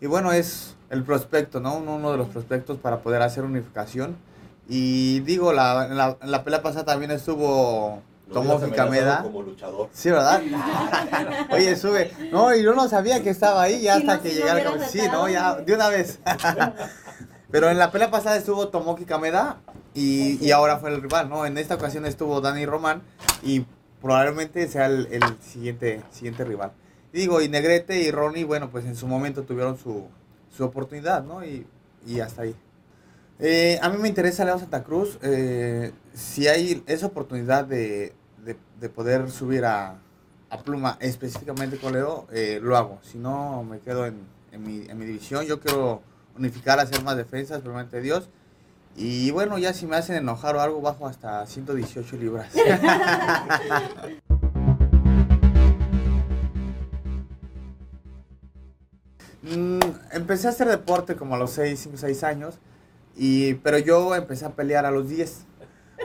Y 0.00 0.06
bueno, 0.06 0.32
es 0.32 0.76
el 0.88 1.04
prospecto, 1.04 1.60
¿no? 1.60 1.76
Uno, 1.76 1.96
uno 1.96 2.12
de 2.12 2.18
los 2.18 2.28
prospectos 2.28 2.78
para 2.78 3.00
poder 3.00 3.20
hacer 3.20 3.44
unificación 3.44 4.16
y 4.68 5.20
digo, 5.20 5.52
la, 5.52 5.88
la, 5.88 6.16
la 6.22 6.44
pelea 6.44 6.62
pasada 6.62 6.84
también 6.84 7.10
estuvo 7.10 8.02
Tomoki 8.32 8.70
Kameda. 8.70 9.22
Como 9.22 9.42
luchador. 9.42 9.88
Sí, 9.92 10.10
¿verdad? 10.10 10.42
Oye, 11.50 11.76
sube. 11.76 12.12
No, 12.32 12.54
y 12.54 12.62
yo 12.62 12.74
no 12.74 12.88
sabía 12.88 13.22
que 13.22 13.30
estaba 13.30 13.62
ahí 13.62 13.82
ya 13.82 13.96
hasta 13.96 14.16
no, 14.16 14.22
que 14.22 14.30
si 14.30 14.36
llegara. 14.36 14.64
No 14.64 14.84
sí, 14.84 15.00
no, 15.10 15.28
ya, 15.28 15.56
de 15.56 15.74
una 15.74 15.88
vez. 15.88 16.18
Pero 17.50 17.70
en 17.70 17.78
la 17.78 17.92
pelea 17.92 18.10
pasada 18.10 18.36
estuvo 18.36 18.68
Tomoki 18.68 19.04
Kameda 19.04 19.58
y, 19.94 20.44
y, 20.44 20.50
ahora 20.50 20.78
fue 20.78 20.90
el 20.92 21.00
rival, 21.00 21.28
¿no? 21.28 21.46
En 21.46 21.56
esta 21.56 21.76
ocasión 21.76 22.04
estuvo 22.04 22.40
Dani 22.40 22.66
Román 22.66 23.02
y 23.44 23.64
probablemente 24.02 24.66
sea 24.66 24.86
el, 24.86 25.06
el 25.12 25.22
siguiente, 25.40 26.02
siguiente 26.10 26.44
rival. 26.44 26.72
Y 27.12 27.18
digo, 27.18 27.40
y 27.40 27.48
Negrete 27.48 28.00
y 28.00 28.10
Ronnie, 28.10 28.42
bueno, 28.42 28.70
pues 28.70 28.86
en 28.86 28.96
su 28.96 29.06
momento 29.06 29.44
tuvieron 29.44 29.78
su, 29.78 30.08
su 30.56 30.64
oportunidad, 30.64 31.22
¿no? 31.22 31.44
Y, 31.44 31.64
y 32.04 32.18
hasta 32.18 32.42
ahí. 32.42 32.56
Eh, 33.40 33.78
a 33.82 33.88
mí 33.88 33.98
me 33.98 34.08
interesa 34.08 34.44
Leo 34.44 34.58
Santa 34.58 34.84
Cruz. 34.84 35.18
Eh, 35.22 35.92
si 36.12 36.46
hay 36.48 36.82
esa 36.86 37.06
oportunidad 37.06 37.64
de, 37.64 38.14
de, 38.44 38.56
de 38.80 38.88
poder 38.88 39.30
subir 39.30 39.64
a, 39.64 39.98
a, 40.50 40.58
Pluma 40.58 40.96
específicamente 41.00 41.78
con 41.78 41.92
Leo, 41.92 42.26
eh, 42.32 42.60
lo 42.62 42.76
hago. 42.76 42.98
Si 43.02 43.18
no, 43.18 43.62
me 43.64 43.80
quedo 43.80 44.06
en, 44.06 44.20
en, 44.52 44.62
mi, 44.62 44.86
en, 44.88 44.98
mi, 44.98 45.06
división. 45.06 45.44
Yo 45.46 45.60
quiero 45.60 46.02
unificar, 46.36 46.78
hacer 46.78 47.02
más 47.02 47.16
defensas, 47.16 47.60
probablemente 47.60 48.00
Dios. 48.00 48.28
Y 48.96 49.32
bueno, 49.32 49.58
ya 49.58 49.72
si 49.72 49.86
me 49.86 49.96
hacen 49.96 50.16
enojar 50.16 50.54
o 50.54 50.60
algo, 50.60 50.80
bajo 50.80 51.08
hasta 51.08 51.46
118 51.46 52.16
libras. 52.16 52.52
Mm, 59.44 59.78
empecé 60.12 60.46
a 60.46 60.50
hacer 60.50 60.66
deporte 60.68 61.16
como 61.16 61.34
a 61.34 61.38
los 61.38 61.50
6, 61.50 61.78
5, 61.78 61.96
6 61.98 62.24
años, 62.24 62.58
y, 63.16 63.54
pero 63.54 63.78
yo 63.78 64.14
empecé 64.14 64.44
a 64.44 64.50
pelear 64.50 64.86
a 64.86 64.90
los 64.90 65.08
10. 65.08 65.44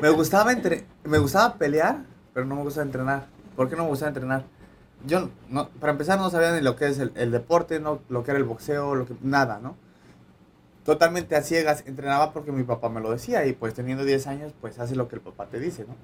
Me 0.01 0.09
gustaba, 0.09 0.51
entre, 0.51 0.85
me 1.03 1.17
gustaba 1.17 1.55
pelear, 1.55 2.03
pero 2.33 2.45
no 2.45 2.55
me 2.55 2.63
gustaba 2.63 2.85
entrenar. 2.85 3.27
¿Por 3.55 3.69
qué 3.69 3.75
no 3.75 3.83
me 3.83 3.89
gustaba 3.89 4.09
entrenar? 4.09 4.43
Yo, 5.05 5.29
no, 5.49 5.69
para 5.69 5.93
empezar, 5.93 6.19
no 6.19 6.29
sabía 6.29 6.53
ni 6.53 6.61
lo 6.61 6.75
que 6.75 6.87
es 6.87 6.99
el, 6.99 7.11
el 7.15 7.31
deporte, 7.31 7.79
no, 7.79 7.99
lo 8.09 8.23
que 8.23 8.31
era 8.31 8.37
el 8.37 8.43
boxeo, 8.43 8.95
lo 8.95 9.05
que, 9.05 9.15
nada, 9.21 9.59
¿no? 9.61 9.75
Totalmente 10.85 11.35
a 11.35 11.41
ciegas, 11.41 11.83
entrenaba 11.85 12.33
porque 12.33 12.51
mi 12.51 12.63
papá 12.63 12.89
me 12.89 12.99
lo 12.99 13.11
decía 13.11 13.45
y 13.45 13.53
pues 13.53 13.73
teniendo 13.73 14.03
10 14.03 14.27
años, 14.27 14.53
pues 14.59 14.79
hace 14.79 14.95
lo 14.95 15.07
que 15.07 15.15
el 15.15 15.21
papá 15.21 15.45
te 15.45 15.59
dice, 15.59 15.85
¿no? 15.87 15.95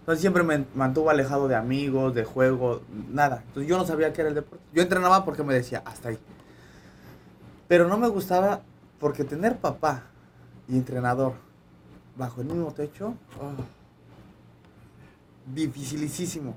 Entonces 0.00 0.20
siempre 0.22 0.42
me 0.42 0.64
mantuvo 0.74 1.10
alejado 1.10 1.46
de 1.46 1.54
amigos, 1.54 2.14
de 2.14 2.24
juego, 2.24 2.82
nada. 3.10 3.42
Entonces 3.46 3.68
yo 3.68 3.76
no 3.76 3.86
sabía 3.86 4.12
qué 4.12 4.22
era 4.22 4.30
el 4.30 4.34
deporte. 4.34 4.64
Yo 4.72 4.82
entrenaba 4.82 5.24
porque 5.24 5.42
me 5.42 5.54
decía, 5.54 5.82
hasta 5.84 6.08
ahí. 6.08 6.18
Pero 7.68 7.86
no 7.86 7.96
me 7.96 8.08
gustaba 8.08 8.62
porque 9.00 9.24
tener 9.24 9.56
papá 9.56 10.04
y 10.68 10.76
entrenador 10.76 11.32
bajo 12.16 12.42
el 12.42 12.48
mismo 12.48 12.72
techo, 12.72 13.14
oh, 13.40 13.64
dificilísimo. 15.52 16.54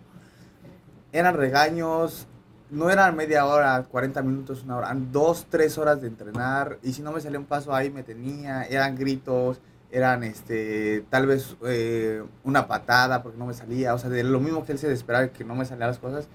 Eran 1.11 1.35
regaños, 1.35 2.27
no 2.69 2.89
eran 2.89 3.15
media 3.15 3.45
hora, 3.45 3.83
40 3.83 4.21
minutos, 4.23 4.63
una 4.63 4.77
hora, 4.77 4.87
eran 4.87 5.11
dos, 5.11 5.47
tres 5.49 5.77
horas 5.77 6.01
de 6.01 6.07
entrenar. 6.07 6.79
Y 6.83 6.93
si 6.93 7.01
no 7.01 7.11
me 7.11 7.21
salía 7.21 7.39
un 7.39 7.45
paso 7.45 7.73
ahí 7.73 7.89
me 7.89 8.03
tenía, 8.03 8.63
eran 8.65 8.95
gritos, 8.95 9.61
eran 9.89 10.23
este 10.23 11.05
tal 11.09 11.27
vez 11.27 11.55
eh, 11.65 12.23
una 12.43 12.67
patada 12.67 13.21
porque 13.21 13.37
no 13.37 13.45
me 13.45 13.53
salía, 13.53 13.93
o 13.93 13.99
sea, 13.99 14.09
de 14.09 14.23
lo 14.23 14.39
mismo 14.39 14.65
que 14.65 14.71
él 14.71 14.79
se 14.79 14.91
esperaba 14.91 15.27
que 15.27 15.45
no 15.45 15.55
me 15.55 15.65
salían 15.65 15.89
las 15.89 15.99
cosas, 15.99 16.27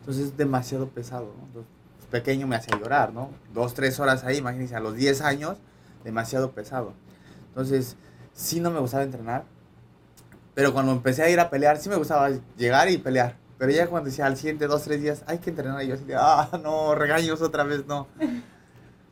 entonces 0.00 0.26
es 0.26 0.36
demasiado 0.36 0.88
pesado, 0.88 1.32
¿no? 1.54 1.83
Pequeño 2.04 2.46
me 2.46 2.56
hacía 2.56 2.78
llorar, 2.78 3.12
¿no? 3.12 3.30
Dos, 3.52 3.74
tres 3.74 3.98
horas 4.00 4.24
ahí, 4.24 4.38
imagínense, 4.38 4.76
a 4.76 4.80
los 4.80 4.94
10 4.94 5.20
años, 5.22 5.58
demasiado 6.04 6.52
pesado. 6.52 6.92
Entonces, 7.48 7.96
sí 8.32 8.60
no 8.60 8.70
me 8.70 8.80
gustaba 8.80 9.02
entrenar, 9.02 9.44
pero 10.54 10.72
cuando 10.72 10.92
empecé 10.92 11.22
a 11.22 11.30
ir 11.30 11.40
a 11.40 11.50
pelear, 11.50 11.78
sí 11.78 11.88
me 11.88 11.96
gustaba 11.96 12.30
llegar 12.56 12.88
y 12.90 12.98
pelear. 12.98 13.36
Pero 13.58 13.72
ya 13.72 13.86
cuando 13.86 14.10
decía 14.10 14.26
al 14.26 14.36
siguiente 14.36 14.66
dos, 14.66 14.82
tres 14.82 15.00
días, 15.00 15.24
hay 15.26 15.38
que 15.38 15.50
entrenar, 15.50 15.82
y 15.82 15.88
yo 15.88 15.94
así 15.94 16.04
de, 16.04 16.16
ah, 16.16 16.48
no, 16.62 16.94
regaños 16.94 17.40
otra 17.42 17.64
vez, 17.64 17.86
no. 17.86 18.06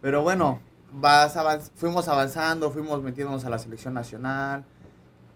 Pero 0.01 0.23
bueno, 0.23 0.61
vas 0.93 1.39
fuimos 1.75 2.09
avanzando, 2.09 2.71
fuimos 2.71 3.03
metiéndonos 3.03 3.45
a 3.45 3.51
la 3.51 3.59
selección 3.59 3.95
nacional 3.95 4.65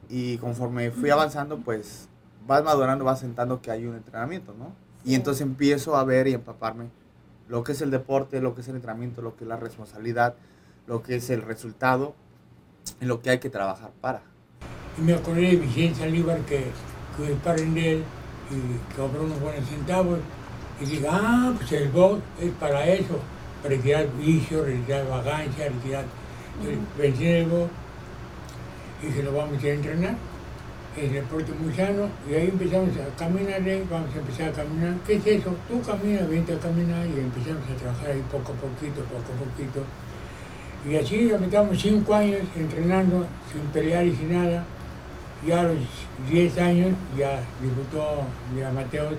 y 0.09 0.39
conforme 0.39 0.91
fui 0.91 1.11
avanzando, 1.11 1.59
pues 1.59 2.09
vas 2.47 2.63
madurando, 2.63 3.05
vas 3.05 3.21
sentando 3.21 3.61
que 3.61 3.71
hay 3.71 3.87
un 3.87 3.97
entrenamiento, 3.97 4.55
¿no? 4.59 4.73
Y 5.05 5.15
entonces 5.15 5.43
empiezo 5.43 5.97
a 5.97 6.05
ver 6.05 6.29
y 6.29 6.35
empaparme 6.35 6.91
lo 7.49 7.65
que 7.65 7.73
es 7.73 7.81
el 7.81 7.91
deporte, 7.91 8.41
lo 8.41 8.55
que 8.55 8.61
es 8.61 8.69
el 8.69 8.77
entrenamiento, 8.77 9.23
lo 9.23 9.37
que 9.37 9.45
es 9.45 9.49
la 9.49 9.57
responsabilidad, 9.57 10.35
lo 10.87 11.03
que 11.03 11.17
es 11.17 11.31
el 11.31 11.43
resultado, 11.43 12.15
en 13.01 13.09
lo 13.09 13.21
que 13.21 13.31
hay 13.31 13.39
que 13.39 13.51
trabajar 13.51 13.91
para. 14.01 14.23
Y 14.99 15.03
me 15.03 15.15
acordé 15.15 15.43
de 15.43 15.57
Vicente 15.57 16.01
Salívar 16.01 16.39
que, 16.41 16.65
que 17.17 17.35
paren 17.45 17.75
de 17.75 17.93
él 17.93 18.05
y 18.51 18.97
cobró 18.97 19.25
unos 19.25 19.41
buenos 19.41 19.69
centavos 19.69 20.19
y 20.81 20.85
dije, 20.85 21.07
ah, 21.11 21.53
pues 21.57 21.73
el 21.73 21.89
box 21.89 22.23
es 22.41 22.53
para 22.53 22.87
eso 22.87 23.19
retirar 23.65 24.09
vicio, 24.17 24.65
retirar 24.65 25.09
vagancia, 25.09 25.69
retirar 25.69 26.05
uh 26.05 27.69
y 29.03 29.11
se 29.13 29.23
lo 29.23 29.33
vamos 29.33 29.63
a 29.63 29.69
entrenar. 29.69 30.17
El 30.97 31.13
deporte 31.13 31.53
muy 31.53 31.75
sano 31.75 32.09
y 32.29 32.35
ahí 32.35 32.49
empezamos 32.49 32.91
a 32.97 33.17
caminar, 33.19 33.61
vamos 33.91 34.15
a 34.15 34.19
empezar 34.19 34.49
a 34.49 34.53
caminar. 34.53 34.95
¿Qué 35.07 35.17
es 35.17 35.27
eso? 35.27 35.55
Tú 35.69 35.83
caminas, 35.83 36.29
vente 36.29 36.55
a 36.55 36.59
caminar 36.59 37.07
y 37.07 37.21
empezamos 37.21 37.63
a 37.69 37.77
trabajar 37.77 38.11
ahí 38.13 38.25
poco 38.33 38.53
a 38.53 38.57
poquito, 38.57 39.03
poco 39.05 39.33
a 39.33 39.45
poquito. 39.45 39.85
Y 40.89 40.97
así 40.97 41.31
metamos 41.39 41.79
cinco 41.79 42.15
años 42.15 42.41
entrenando 42.57 43.27
sin 43.53 43.63
pelear 43.73 44.07
y 44.07 44.17
sin 44.17 44.33
nada. 44.33 44.65
Y 45.47 45.51
a 45.53 45.65
los 45.65 45.77
10 46.31 46.59
años 46.59 46.93
ya 47.17 47.41
debutó 47.61 48.25
de 48.55 48.73
Mateo 48.73 49.11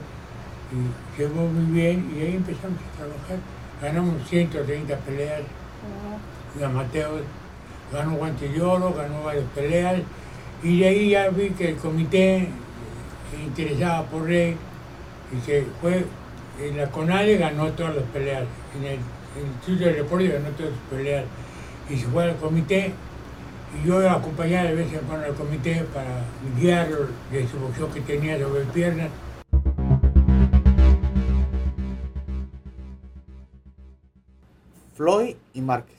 y 0.71 1.21
llegó 1.21 1.45
muy 1.45 1.71
bien 1.71 2.11
y 2.15 2.21
ahí 2.21 2.35
empezamos 2.35 2.79
a 2.79 2.97
trabajar 2.97 3.37
ganamos 3.81 4.27
130 4.27 4.95
peleas 4.97 5.41
de 6.55 6.67
Mateo 6.67 7.21
ganó 7.93 8.15
guante 8.15 8.49
de 8.49 8.61
oro, 8.61 8.93
ganó 8.93 9.23
varias 9.23 9.45
peleas 9.55 10.01
y 10.63 10.79
de 10.79 10.87
ahí 10.87 11.09
ya 11.11 11.29
vi 11.29 11.49
que 11.51 11.69
el 11.69 11.75
comité 11.75 12.47
se 13.31 13.43
interesaba 13.43 14.03
por 14.07 14.31
él 14.31 14.55
y 15.35 15.45
se 15.45 15.65
fue 15.81 16.05
en 16.59 16.77
la 16.77 16.89
CONADE 16.89 17.37
ganó 17.37 17.71
todas 17.73 17.95
las 17.95 18.05
peleas, 18.05 18.45
en 18.77 18.85
el, 18.85 18.99
Instituto 19.37 19.85
de 19.85 19.93
Deporte 19.93 20.27
ganó 20.29 20.49
todas 20.49 20.71
las 20.71 20.81
peleas 20.89 21.25
y 21.89 21.97
se 21.97 22.07
fue 22.07 22.23
al 22.23 22.35
comité 22.37 22.91
y 23.75 23.87
yo 23.87 24.09
acompañaba 24.09 24.69
de 24.69 24.75
vez 24.75 24.91
en 24.91 24.99
cuando 25.01 25.27
al 25.27 25.35
comité 25.35 25.85
para 25.93 26.23
guiarlo 26.59 27.07
de 27.31 27.47
su 27.47 27.59
boxeo 27.59 27.93
que 27.93 28.01
tenía 28.01 28.39
sobre 28.39 28.63
piernas 28.65 29.09
Floyd 34.97 35.35
y 35.53 35.61
Márquez. 35.61 35.95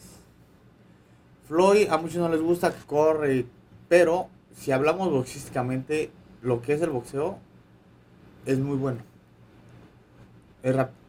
Floyd 1.46 1.88
a 1.88 1.98
muchos 1.98 2.16
no 2.16 2.28
les 2.28 2.42
gusta 2.42 2.72
que 2.72 2.84
corre, 2.84 3.46
pero 3.88 4.28
si 4.54 4.72
hablamos 4.72 5.10
boxísticamente, 5.10 6.10
lo 6.42 6.62
que 6.62 6.74
es 6.74 6.82
el 6.82 6.90
boxeo 6.90 7.38
es 8.46 8.58
muy 8.58 8.76
bueno. 8.76 9.00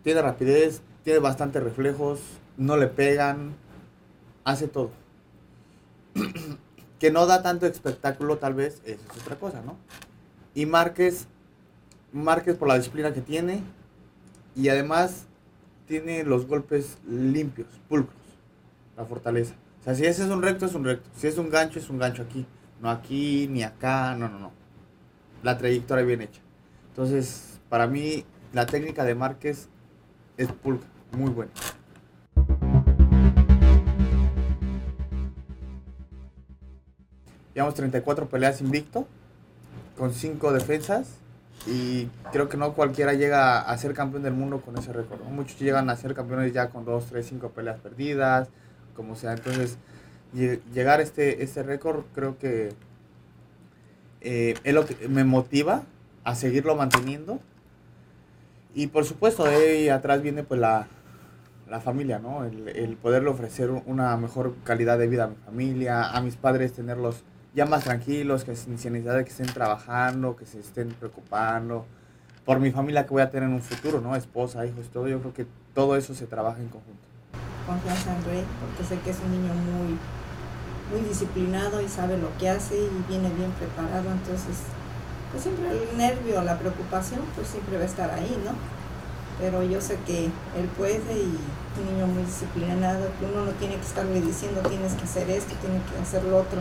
tiene 0.04 0.22
rapidez, 0.22 0.82
tiene 1.04 1.20
bastantes 1.20 1.64
reflejos, 1.64 2.20
no 2.58 2.78
le 2.78 2.88
pegan, 2.88 3.54
hace 4.44 4.68
todo. 4.68 4.92
que 7.00 7.12
no 7.12 7.26
da 7.26 7.42
tanto 7.42 7.66
espectáculo, 7.66 8.38
tal 8.38 8.54
vez, 8.54 8.82
eso 8.86 9.02
es 9.16 9.22
otra 9.22 9.38
cosa, 9.38 9.62
¿no? 9.62 9.78
Y 10.54 10.66
Márquez, 10.66 11.28
Márquez 12.12 12.58
por 12.58 12.68
la 12.68 12.78
disciplina 12.78 13.14
que 13.14 13.22
tiene, 13.22 13.64
y 14.56 14.70
además 14.70 15.26
tiene 15.88 16.24
los 16.24 16.46
golpes 16.46 16.98
limpios, 17.08 17.68
pulcros, 17.88 18.16
la 18.98 19.06
fortaleza. 19.06 19.56
O 19.82 19.84
sea, 19.84 19.96
si 19.96 20.06
ese 20.06 20.24
es 20.24 20.30
un 20.30 20.42
recto, 20.42 20.66
es 20.66 20.76
un 20.76 20.84
recto. 20.84 21.10
Si 21.16 21.28
es 21.28 21.38
un 21.38 21.50
gancho, 21.50 21.80
es 21.80 21.90
un 21.90 21.98
gancho 21.98 22.24
aquí. 22.24 22.46
No 22.82 22.90
aquí, 22.90 23.48
ni 23.50 23.64
acá, 23.64 24.16
no, 24.16 24.30
no, 24.30 24.40
no. 24.40 24.52
La 25.44 25.58
trayectoria 25.58 26.06
bien 26.06 26.22
hecha. 26.22 26.40
Entonces, 26.90 27.60
para 27.70 27.88
mí, 27.88 28.24
la 28.54 28.66
técnica 28.66 29.04
de 29.04 29.16
Márquez 29.16 29.68
es 30.38 30.52
pulcra, 30.52 30.88
muy 31.12 31.30
buena. 31.30 31.52
Llevamos 37.54 37.76
34 37.76 38.30
peleas 38.30 38.62
invicto, 38.62 39.06
con 39.98 40.14
5 40.14 40.54
defensas 40.54 41.08
y 41.68 42.06
creo 42.32 42.48
que 42.48 42.56
no 42.56 42.74
cualquiera 42.74 43.14
llega 43.14 43.60
a 43.60 43.78
ser 43.78 43.94
campeón 43.94 44.24
del 44.24 44.34
mundo 44.34 44.62
con 44.62 44.78
ese 44.78 44.94
récord. 44.94 45.22
Muchos 45.24 45.60
llegan 45.60 45.90
a 45.90 45.98
ser 45.98 46.14
campeones 46.14 46.54
ya 46.54 46.70
con 46.70 46.86
2, 46.86 47.08
3, 47.08 47.26
5 47.26 47.50
peleas 47.50 47.80
perdidas, 47.82 48.48
como 48.96 49.16
sea. 49.16 49.34
Entonces, 49.34 49.78
llegar 50.34 51.00
a 51.00 51.04
este, 51.04 51.44
este 51.44 51.64
récord 51.64 52.04
creo 52.14 52.38
que 52.38 52.70
eh, 54.22 54.56
es 54.64 54.74
lo 54.74 54.86
que 54.86 55.08
me 55.08 55.24
motiva 55.24 55.84
a 56.24 56.36
seguirlo 56.36 56.76
manteniendo. 56.76 57.40
Y 58.76 58.88
por 58.88 59.06
supuesto, 59.06 59.46
de 59.46 59.56
ahí 59.56 59.90
atrás 59.90 60.22
viene 60.22 60.44
pues 60.44 60.60
la, 60.60 60.88
la 61.68 61.80
familia, 61.80 62.20
¿no? 62.20 62.46
El, 62.46 62.70
el 62.70 62.98
poderle 62.98 63.30
ofrecer 63.30 63.70
una 63.72 64.16
mejor 64.18 64.56
calidad 64.64 65.00
de 65.00 65.08
vida 65.08 65.26
a 65.26 65.28
mi 65.28 65.36
familia, 65.36 66.10
a 66.10 66.22
mis 66.22 66.36
padres 66.36 66.74
tenerlos 66.74 67.24
ya 67.56 67.66
más 67.66 67.84
tranquilos, 67.84 68.44
que 68.44 68.56
sin 68.56 68.74
necesidad 68.74 69.18
de 69.18 69.24
que 69.24 69.32
estén 69.32 69.48
trabajando, 69.48 70.36
que 70.36 70.46
se 70.46 70.60
estén 70.60 70.90
preocupando 70.90 71.86
por 72.50 72.60
mi 72.60 72.72
familia 72.72 73.04
que 73.06 73.10
voy 73.12 73.22
a 73.22 73.30
tener 73.30 73.48
en 73.48 73.54
un 73.54 73.62
futuro, 73.62 74.02
¿no? 74.02 74.16
Esposa, 74.16 74.66
hijos, 74.66 74.90
todo. 74.90 75.08
Yo 75.08 75.20
creo 75.20 75.34
que 75.36 75.46
todo 75.76 75.96
eso 75.96 76.16
se 76.16 76.26
trabaja 76.26 76.60
en 76.60 76.70
conjunto. 76.70 77.02
Confianza 77.68 78.16
en 78.16 78.26
Rey, 78.26 78.44
porque 78.60 78.84
sé 78.84 79.00
que 79.02 79.12
es 79.12 79.20
un 79.24 79.32
niño 79.32 79.54
muy, 79.54 80.00
muy 80.92 81.02
disciplinado 81.02 81.82
y 81.82 81.88
sabe 81.88 82.18
lo 82.18 82.36
que 82.38 82.50
hace 82.50 82.76
y 82.76 82.90
viene 83.08 83.30
bien 83.30 83.52
preparado, 83.52 84.10
entonces, 84.12 84.58
pues 85.32 85.44
siempre 85.44 85.70
el 85.70 85.98
nervio, 85.98 86.42
la 86.42 86.58
preocupación, 86.58 87.22
pues 87.36 87.48
siempre 87.48 87.78
va 87.78 87.84
a 87.84 87.88
estar 87.88 88.12
ahí, 88.12 88.42
¿no? 88.44 88.52
Pero 89.40 89.64
yo 89.64 89.80
sé 89.80 89.98
que 90.06 90.26
él 90.26 90.68
puede 90.78 91.14
y 91.14 91.38
un 91.80 91.94
niño 91.94 92.08
muy 92.08 92.24
disciplinado, 92.24 93.08
que 93.20 93.26
uno 93.26 93.46
no 93.46 93.52
tiene 93.52 93.76
que 93.76 93.86
estarle 93.86 94.20
diciendo 94.22 94.62
tienes 94.68 94.94
que 94.94 95.04
hacer 95.04 95.30
esto, 95.30 95.54
tienes 95.62 95.82
que 95.84 96.02
hacer 96.02 96.24
lo 96.24 96.38
otro 96.38 96.60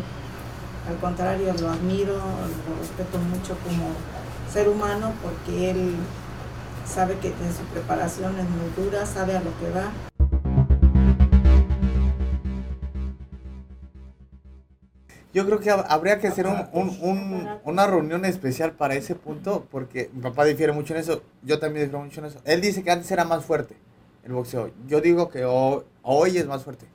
al 0.88 0.96
contrario, 0.96 1.52
lo 1.60 1.70
admiro, 1.70 2.14
lo 2.14 2.80
respeto 2.80 3.18
mucho 3.18 3.56
como 3.62 3.90
ser 4.50 4.68
humano 4.68 5.12
porque 5.22 5.70
él 5.70 5.94
sabe 6.86 7.18
que 7.18 7.28
en 7.28 7.54
su 7.54 7.62
preparación 7.72 8.38
es 8.38 8.48
muy 8.48 8.84
dura, 8.84 9.04
sabe 9.04 9.36
a 9.36 9.40
lo 9.40 9.50
que 9.58 9.70
va. 9.70 9.92
Yo 15.34 15.44
creo 15.44 15.60
que 15.60 15.70
habría 15.70 16.18
que 16.18 16.28
hacer 16.28 16.46
una 16.46 17.86
reunión 17.86 18.24
especial 18.24 18.72
para 18.72 18.94
ese 18.94 19.14
punto, 19.14 19.66
porque 19.70 20.10
mi 20.14 20.22
papá 20.22 20.44
difiere 20.46 20.72
mucho 20.72 20.94
en 20.94 21.00
eso, 21.00 21.22
yo 21.42 21.58
también 21.58 21.84
difiero 21.84 22.02
mucho 22.02 22.20
en 22.20 22.26
eso. 22.26 22.40
Él 22.44 22.60
dice 22.62 22.82
que 22.82 22.90
antes 22.90 23.10
era 23.10 23.24
más 23.24 23.44
fuerte 23.44 23.76
el 24.24 24.32
boxeo. 24.32 24.70
Yo 24.86 25.00
digo 25.00 25.28
que 25.28 25.44
hoy, 25.44 25.82
hoy 26.02 26.38
es 26.38 26.46
más 26.46 26.64
fuerte. 26.64 26.86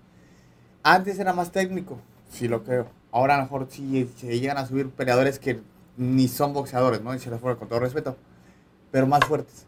Antes 0.81 1.19
era 1.19 1.33
más 1.33 1.51
técnico, 1.51 1.99
sí 2.29 2.47
lo 2.47 2.63
creo. 2.63 2.87
Ahora 3.11 3.35
a 3.35 3.37
lo 3.37 3.43
mejor 3.43 3.67
sí 3.69 4.11
se 4.17 4.39
llegan 4.39 4.57
a 4.57 4.65
subir 4.65 4.89
peleadores 4.89 5.37
que 5.37 5.61
ni 5.95 6.27
son 6.27 6.53
boxeadores, 6.53 7.01
¿no? 7.01 7.13
Y 7.13 7.19
se 7.19 7.29
les 7.29 7.39
fuera 7.39 7.57
con 7.57 7.67
todo 7.67 7.79
respeto, 7.79 8.17
pero 8.91 9.05
más 9.05 9.23
fuertes. 9.25 9.67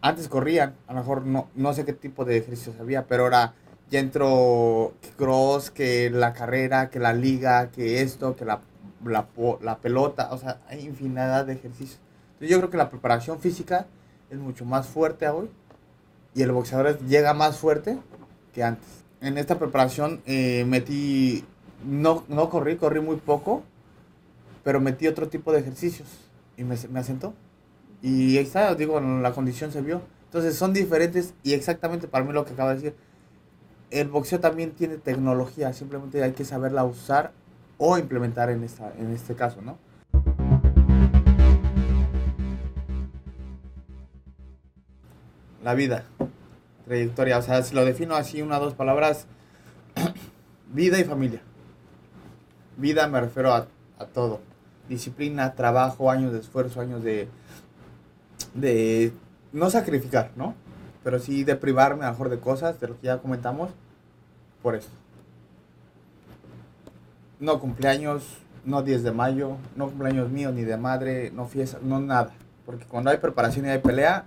Antes 0.00 0.28
corrían, 0.28 0.74
a 0.86 0.94
lo 0.94 1.00
mejor 1.00 1.26
no, 1.26 1.48
no 1.54 1.74
sé 1.74 1.84
qué 1.84 1.92
tipo 1.92 2.24
de 2.24 2.38
ejercicios 2.38 2.74
había, 2.80 3.06
pero 3.06 3.24
ahora 3.24 3.54
ya 3.92 4.00
entró 4.00 4.94
cross, 5.18 5.70
que 5.70 6.08
la 6.08 6.32
carrera, 6.32 6.88
que 6.88 6.98
la 6.98 7.12
liga, 7.12 7.70
que 7.70 8.00
esto, 8.00 8.34
que 8.36 8.46
la, 8.46 8.62
la, 9.04 9.28
la 9.60 9.78
pelota, 9.80 10.30
o 10.32 10.38
sea, 10.38 10.62
hay 10.66 10.80
infinidad 10.80 11.44
de 11.44 11.52
ejercicios. 11.52 12.00
Entonces 12.32 12.48
yo 12.48 12.56
creo 12.56 12.70
que 12.70 12.78
la 12.78 12.88
preparación 12.88 13.38
física 13.38 13.86
es 14.30 14.38
mucho 14.38 14.64
más 14.64 14.86
fuerte 14.86 15.28
hoy 15.28 15.50
y 16.34 16.40
el 16.40 16.52
boxeador 16.52 16.98
llega 17.00 17.34
más 17.34 17.58
fuerte 17.58 17.98
que 18.54 18.64
antes. 18.64 18.88
En 19.20 19.36
esta 19.36 19.58
preparación 19.58 20.22
eh, 20.24 20.64
metí, 20.66 21.44
no, 21.84 22.24
no 22.28 22.48
corrí, 22.48 22.76
corrí 22.76 23.00
muy 23.00 23.16
poco, 23.16 23.62
pero 24.64 24.80
metí 24.80 25.06
otro 25.06 25.28
tipo 25.28 25.52
de 25.52 25.60
ejercicios 25.60 26.08
y 26.56 26.64
me, 26.64 26.76
me 26.90 27.00
asentó. 27.00 27.34
Y 28.00 28.38
ahí 28.38 28.44
está, 28.44 28.74
digo, 28.74 28.98
la 29.00 29.32
condición 29.32 29.70
se 29.70 29.82
vio. 29.82 30.00
Entonces 30.24 30.56
son 30.56 30.72
diferentes 30.72 31.34
y 31.42 31.52
exactamente 31.52 32.08
para 32.08 32.24
mí 32.24 32.32
lo 32.32 32.46
que 32.46 32.54
acabo 32.54 32.70
de 32.70 32.76
decir. 32.76 33.11
El 33.92 34.08
boxeo 34.08 34.40
también 34.40 34.70
tiene 34.70 34.96
tecnología, 34.96 35.74
simplemente 35.74 36.22
hay 36.22 36.32
que 36.32 36.46
saberla 36.46 36.82
usar 36.82 37.32
o 37.76 37.98
implementar 37.98 38.48
en, 38.48 38.64
esta, 38.64 38.90
en 38.98 39.12
este 39.12 39.34
caso, 39.34 39.60
¿no? 39.60 39.76
La 45.62 45.74
vida, 45.74 46.04
trayectoria, 46.86 47.36
o 47.36 47.42
sea, 47.42 47.62
si 47.62 47.74
lo 47.74 47.84
defino 47.84 48.16
así, 48.16 48.40
una 48.40 48.56
o 48.56 48.64
dos 48.64 48.72
palabras, 48.72 49.26
vida 50.72 50.98
y 50.98 51.04
familia. 51.04 51.42
Vida 52.78 53.06
me 53.08 53.20
refiero 53.20 53.52
a, 53.52 53.68
a 53.98 54.06
todo 54.06 54.40
disciplina, 54.88 55.54
trabajo, 55.54 56.10
años 56.10 56.32
de 56.32 56.40
esfuerzo, 56.40 56.80
años 56.80 57.04
de, 57.04 57.28
de 58.54 59.12
no 59.52 59.68
sacrificar, 59.68 60.30
¿no? 60.34 60.54
Pero 61.04 61.18
sí 61.18 61.44
de 61.44 61.56
privarme 61.56 62.04
a 62.04 62.08
lo 62.08 62.12
mejor 62.12 62.28
de 62.28 62.38
cosas, 62.38 62.80
de 62.80 62.88
lo 62.88 63.00
que 63.00 63.06
ya 63.06 63.18
comentamos, 63.18 63.70
por 64.62 64.74
eso. 64.74 64.90
No 67.40 67.58
cumpleaños, 67.58 68.38
no 68.64 68.82
10 68.82 69.02
de 69.02 69.12
mayo, 69.12 69.56
no 69.74 69.88
cumpleaños 69.88 70.30
míos 70.30 70.54
ni 70.54 70.62
de 70.62 70.76
madre, 70.76 71.30
no 71.32 71.46
fiesta, 71.46 71.78
no 71.82 72.00
nada. 72.00 72.32
Porque 72.64 72.84
cuando 72.86 73.10
hay 73.10 73.16
preparación 73.16 73.66
y 73.66 73.70
hay 73.70 73.78
pelea, 73.80 74.24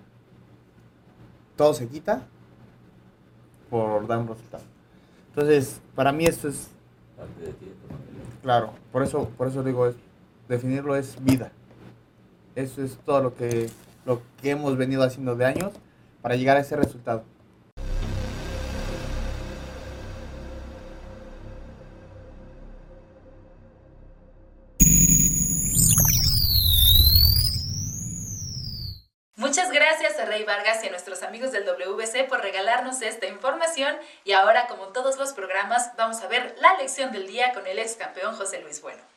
todo 1.55 1.73
se 1.73 1.87
quita 1.87 2.23
por 3.69 4.05
dar 4.07 4.19
un 4.19 4.27
resultado. 4.27 4.63
Entonces, 5.29 5.81
para 5.95 6.11
mí 6.11 6.25
esto 6.25 6.49
es... 6.49 6.69
Claro, 8.41 8.73
por 8.91 9.01
eso, 9.01 9.29
por 9.37 9.47
eso 9.47 9.63
digo, 9.63 9.87
es 9.87 9.95
definirlo 10.47 10.95
es 10.95 11.23
vida. 11.23 11.51
Eso 12.55 12.83
es 12.83 12.97
todo 12.97 13.21
lo 13.21 13.35
que, 13.35 13.69
lo 14.05 14.21
que 14.41 14.51
hemos 14.51 14.77
venido 14.77 15.03
haciendo 15.03 15.35
de 15.35 15.45
años 15.45 15.73
para 16.25 16.37
llegar 16.37 16.57
a 16.57 16.61
ese 16.61 16.75
resultado. 16.75 17.23
Muchas 29.35 29.71
gracias 29.71 30.17
a 30.17 30.25
Rey 30.25 30.43
Vargas 30.45 30.83
y 30.83 30.87
a 30.87 30.89
nuestros 30.89 31.21
amigos 31.21 31.51
del 31.51 31.63
WC 31.63 32.23
por 32.23 32.41
regalarnos 32.41 33.03
esta 33.03 33.27
información 33.27 33.95
y 34.23 34.31
ahora 34.31 34.65
como 34.65 34.87
todos 34.87 35.19
los 35.19 35.33
programas 35.33 35.91
vamos 35.95 36.23
a 36.23 36.27
ver 36.27 36.55
la 36.59 36.75
lección 36.79 37.11
del 37.11 37.27
día 37.27 37.53
con 37.53 37.67
el 37.67 37.77
ex 37.77 37.97
campeón 37.97 38.33
José 38.33 38.61
Luis 38.61 38.81
Bueno. 38.81 39.14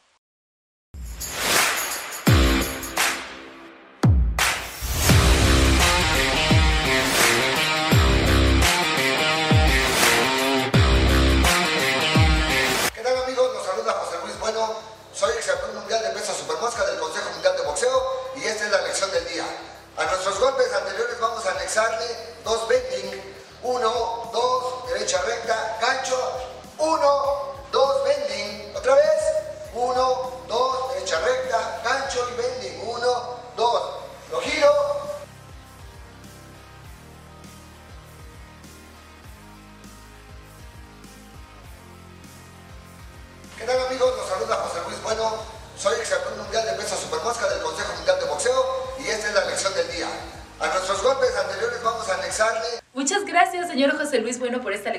A 19.41 20.05
nuestros 20.05 20.39
golpes 20.41 20.73
anteriores 20.73 21.19
vamos 21.21 21.45
a 21.47 21.51
anexarle 21.53 22.07
dos 22.45 22.69
bending. 22.69 23.35
Uno, 23.63 24.31
dos, 24.33 24.89
derecha 24.89 25.21
recta, 25.23 25.79
gancho. 25.81 26.17
Uno, 26.79 27.55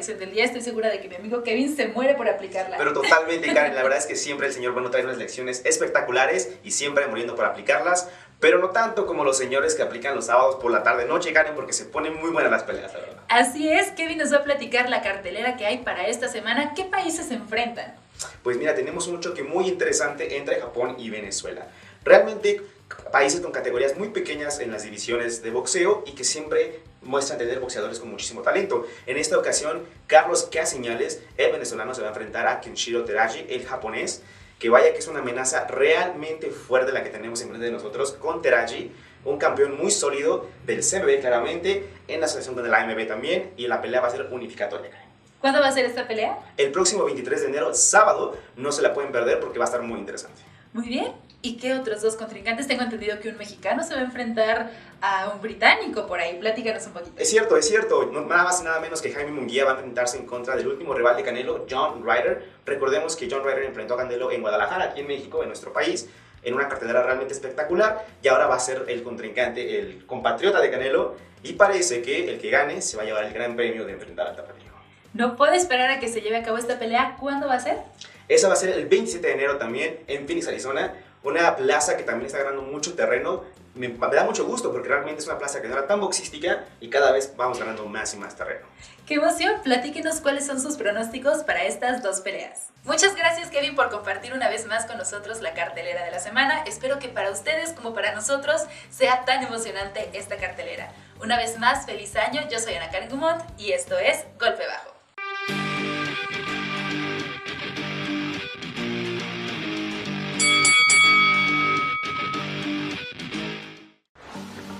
lección 0.09 0.19
del 0.19 0.31
día. 0.31 0.45
Estoy 0.45 0.61
segura 0.61 0.89
de 0.89 0.99
que 0.99 1.07
mi 1.07 1.15
amigo 1.15 1.43
Kevin 1.43 1.75
se 1.75 1.87
muere 1.87 2.15
por 2.15 2.27
aplicarla. 2.27 2.77
Pero 2.77 2.93
totalmente, 2.93 3.53
Karen. 3.53 3.75
La 3.75 3.83
verdad 3.83 3.99
es 3.99 4.05
que 4.05 4.15
siempre 4.15 4.47
el 4.47 4.53
señor 4.53 4.73
Bueno 4.73 4.89
trae 4.89 5.03
unas 5.03 5.17
lecciones 5.17 5.61
espectaculares 5.65 6.49
y 6.63 6.71
siempre 6.71 7.07
muriendo 7.07 7.35
por 7.35 7.45
aplicarlas. 7.45 8.09
Pero 8.39 8.59
no 8.59 8.69
tanto 8.69 9.05
como 9.05 9.25
los 9.25 9.37
señores 9.37 9.75
que 9.75 9.81
aplican 9.81 10.15
los 10.15 10.27
sábados 10.27 10.55
por 10.55 10.71
la 10.71 10.81
tarde 10.81 11.05
noche, 11.05 11.33
Karen, 11.33 11.55
porque 11.55 11.73
se 11.73 11.85
ponen 11.85 12.15
muy 12.15 12.31
buenas 12.31 12.51
las 12.51 12.63
peleas, 12.63 12.93
la 12.93 12.99
verdad. 12.99 13.23
Así 13.27 13.69
es, 13.69 13.91
Kevin 13.91 14.17
nos 14.17 14.31
va 14.31 14.37
a 14.37 14.43
platicar 14.43 14.89
la 14.89 15.01
cartelera 15.01 15.57
que 15.57 15.65
hay 15.65 15.79
para 15.79 16.07
esta 16.07 16.29
semana. 16.29 16.73
¿Qué 16.73 16.85
países 16.85 17.27
se 17.27 17.33
enfrentan? 17.33 17.95
Pues 18.41 18.57
mira, 18.57 18.75
tenemos 18.75 19.07
un 19.07 19.19
choque 19.19 19.43
muy 19.43 19.67
interesante 19.67 20.37
entre 20.37 20.59
Japón 20.59 20.95
y 20.97 21.09
Venezuela. 21.09 21.67
Realmente 22.05 22.61
países 23.11 23.41
con 23.41 23.51
categorías 23.51 23.97
muy 23.97 24.09
pequeñas 24.09 24.59
en 24.61 24.71
las 24.71 24.83
divisiones 24.83 25.43
de 25.43 25.51
boxeo 25.51 26.03
y 26.07 26.13
que 26.13 26.23
siempre 26.23 26.79
muestran 27.01 27.39
tener 27.39 27.59
boxeadores 27.59 27.99
con 27.99 28.09
muchísimo 28.09 28.41
talento. 28.41 28.85
En 29.05 29.17
esta 29.17 29.37
ocasión, 29.37 29.83
Carlos 30.07 30.49
Caseñales, 30.51 31.21
el 31.37 31.51
venezolano, 31.51 31.93
se 31.93 32.01
va 32.01 32.07
a 32.07 32.11
enfrentar 32.11 32.47
a 32.47 32.61
Kenshiro 32.61 33.03
Teraji, 33.05 33.45
el 33.49 33.65
japonés, 33.65 34.21
que 34.59 34.69
vaya 34.69 34.91
que 34.91 34.99
es 34.99 35.07
una 35.07 35.19
amenaza 35.19 35.65
realmente 35.65 36.49
fuerte 36.51 36.91
la 36.91 37.03
que 37.03 37.09
tenemos 37.09 37.41
en 37.41 37.49
frente 37.49 37.65
de 37.65 37.71
nosotros 37.71 38.13
con 38.13 38.41
Teraji, 38.41 38.91
un 39.25 39.37
campeón 39.37 39.77
muy 39.77 39.91
sólido 39.91 40.47
del 40.65 40.81
CMB 40.81 41.19
claramente, 41.21 41.89
en 42.07 42.19
la 42.19 42.25
asociación 42.25 42.55
con 42.55 42.65
el 42.65 42.73
AMB 42.73 43.07
también, 43.07 43.51
y 43.57 43.67
la 43.67 43.81
pelea 43.81 44.01
va 44.01 44.07
a 44.07 44.11
ser 44.11 44.27
unificatoria. 44.31 44.91
¿Cuándo 45.39 45.61
va 45.61 45.67
a 45.67 45.71
ser 45.71 45.85
esta 45.85 46.05
pelea? 46.05 46.37
El 46.57 46.71
próximo 46.71 47.05
23 47.05 47.41
de 47.41 47.47
enero, 47.47 47.73
sábado, 47.73 48.37
no 48.57 48.71
se 48.73 48.81
la 48.81 48.93
pueden 48.93 49.11
perder 49.11 49.39
porque 49.39 49.57
va 49.57 49.65
a 49.65 49.67
estar 49.67 49.81
muy 49.81 49.97
interesante. 49.97 50.41
Muy 50.73 50.87
bien. 50.87 51.13
¿Y 51.41 51.55
qué 51.55 51.73
otros 51.73 52.01
dos 52.01 52.17
contrincantes? 52.17 52.67
Tengo 52.67 52.83
entendido 52.83 53.17
que 53.21 53.29
un 53.29 53.37
mexicano 53.37 53.81
se 53.81 53.93
va 53.93 54.01
a 54.01 54.03
enfrentar 54.03 54.71
a 54.99 55.29
un 55.29 55.41
británico 55.41 56.05
por 56.05 56.19
ahí. 56.19 56.37
Platícanos 56.37 56.85
un 56.87 56.93
poquito. 56.93 57.13
Es 57.15 57.29
cierto, 57.29 57.55
es 57.55 57.65
cierto. 57.65 58.11
nada 58.11 58.43
más 58.43 58.59
y 58.59 58.65
nada 58.65 58.81
menos 58.81 59.01
que 59.01 59.09
Jaime 59.09 59.31
Munguía 59.31 59.63
va 59.63 59.71
a 59.71 59.73
enfrentarse 59.75 60.17
en 60.17 60.25
contra 60.25 60.57
del 60.57 60.67
último 60.67 60.93
rival 60.93 61.15
de 61.15 61.23
Canelo, 61.23 61.65
John 61.69 62.03
Ryder. 62.03 62.43
Recordemos 62.65 63.15
que 63.15 63.29
John 63.31 63.45
Ryder 63.45 63.63
enfrentó 63.63 63.93
a 63.93 63.97
Canelo 63.97 64.31
en 64.31 64.41
Guadalajara, 64.41 64.85
aquí 64.85 64.99
en 64.99 65.07
México, 65.07 65.41
en 65.41 65.47
nuestro 65.47 65.71
país, 65.71 66.09
en 66.43 66.55
una 66.55 66.67
cartelera 66.67 67.03
realmente 67.03 67.33
espectacular. 67.33 68.05
Y 68.21 68.27
ahora 68.27 68.47
va 68.47 68.55
a 68.55 68.59
ser 68.59 68.83
el 68.89 69.01
contrincante, 69.01 69.79
el 69.79 70.05
compatriota 70.05 70.59
de 70.59 70.69
Canelo. 70.69 71.15
Y 71.41 71.53
parece 71.53 72.01
que 72.01 72.29
el 72.29 72.39
que 72.41 72.49
gane 72.49 72.81
se 72.81 72.97
va 72.97 73.03
a 73.03 73.05
llevar 73.05 73.23
el 73.23 73.33
gran 73.33 73.55
premio 73.55 73.85
de 73.85 73.93
enfrentar 73.93 74.27
al 74.27 74.35
tapatero. 74.35 74.73
No 75.13 75.37
puedo 75.37 75.53
esperar 75.53 75.89
a 75.89 75.99
que 76.01 76.09
se 76.09 76.19
lleve 76.19 76.35
a 76.35 76.43
cabo 76.43 76.57
esta 76.57 76.77
pelea. 76.77 77.15
¿Cuándo 77.17 77.47
va 77.47 77.53
a 77.53 77.59
ser? 77.61 77.77
Esa 78.27 78.47
va 78.47 78.53
a 78.53 78.57
ser 78.57 78.69
el 78.77 78.87
27 78.87 79.25
de 79.25 79.33
enero 79.33 79.57
también 79.57 80.01
en 80.05 80.27
Phoenix, 80.27 80.47
Arizona 80.47 80.93
una 81.23 81.55
plaza 81.55 81.97
que 81.97 82.03
también 82.03 82.27
está 82.27 82.39
ganando 82.39 82.61
mucho 82.61 82.93
terreno. 82.95 83.43
Me, 83.75 83.87
da 83.87 84.23
mucho 84.23 84.45
gusto 84.45 84.71
porque 84.71 84.89
realmente 84.89 85.21
es 85.21 85.27
una 85.27 85.37
plaza 85.37 85.61
que 85.61 85.67
no 85.67 85.75
era 85.75 85.87
tan 85.87 86.01
boxística 86.01 86.65
y 86.81 86.89
cada 86.89 87.11
vez 87.11 87.33
vamos 87.37 87.59
ganando 87.59 87.85
más 87.85 88.13
y 88.13 88.17
más 88.17 88.35
terreno. 88.35 88.65
¡Qué 89.05 89.15
emoción! 89.15 89.61
Platíquenos 89.63 90.19
cuáles 90.21 90.45
son 90.45 90.59
sus 90.59 90.75
pronósticos 90.75 91.43
para 91.43 91.63
estas 91.63 92.03
dos 92.03 92.21
peleas. 92.21 92.69
Muchas 92.83 93.15
gracias 93.15 93.49
Kevin 93.49 93.75
por 93.75 93.89
compartir 93.89 94.33
una 94.33 94.49
vez 94.49 94.65
más 94.65 94.85
con 94.85 94.97
nosotros 94.97 95.41
la 95.41 95.53
cartelera 95.53 96.03
de 96.03 96.11
la 96.11 96.19
semana. 96.19 96.63
Espero 96.65 96.99
que 96.99 97.09
para 97.09 97.31
ustedes 97.31 97.73
como 97.73 97.93
para 97.93 98.13
nosotros 98.13 98.63
sea 98.89 99.25
tan 99.25 99.43
emocionante 99.43 100.09
esta 100.13 100.37
cartelera. 100.37 100.91
Una 101.21 101.37
vez 101.37 101.59
más, 101.59 101.85
feliz 101.85 102.15
año. 102.15 102.41
Yo 102.49 102.59
soy 102.59 102.75
Ana 102.75 102.89
Karen 102.89 103.09
Dumont 103.09 103.41
y 103.57 103.71
esto 103.71 103.97
es 103.97 104.25
Golpe 104.39 104.65
Bajo. 104.65 104.98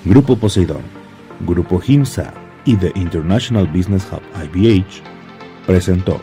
Grupo 0.10 0.36
Poseidón, 0.36 0.82
Grupo 1.42 1.80
Gimsa, 1.80 2.34
y 2.66 2.76
The 2.76 2.92
International 2.96 3.68
Business 3.68 4.08
Hub 4.12 4.24
IBH 4.44 5.04
presentó. 5.68 6.20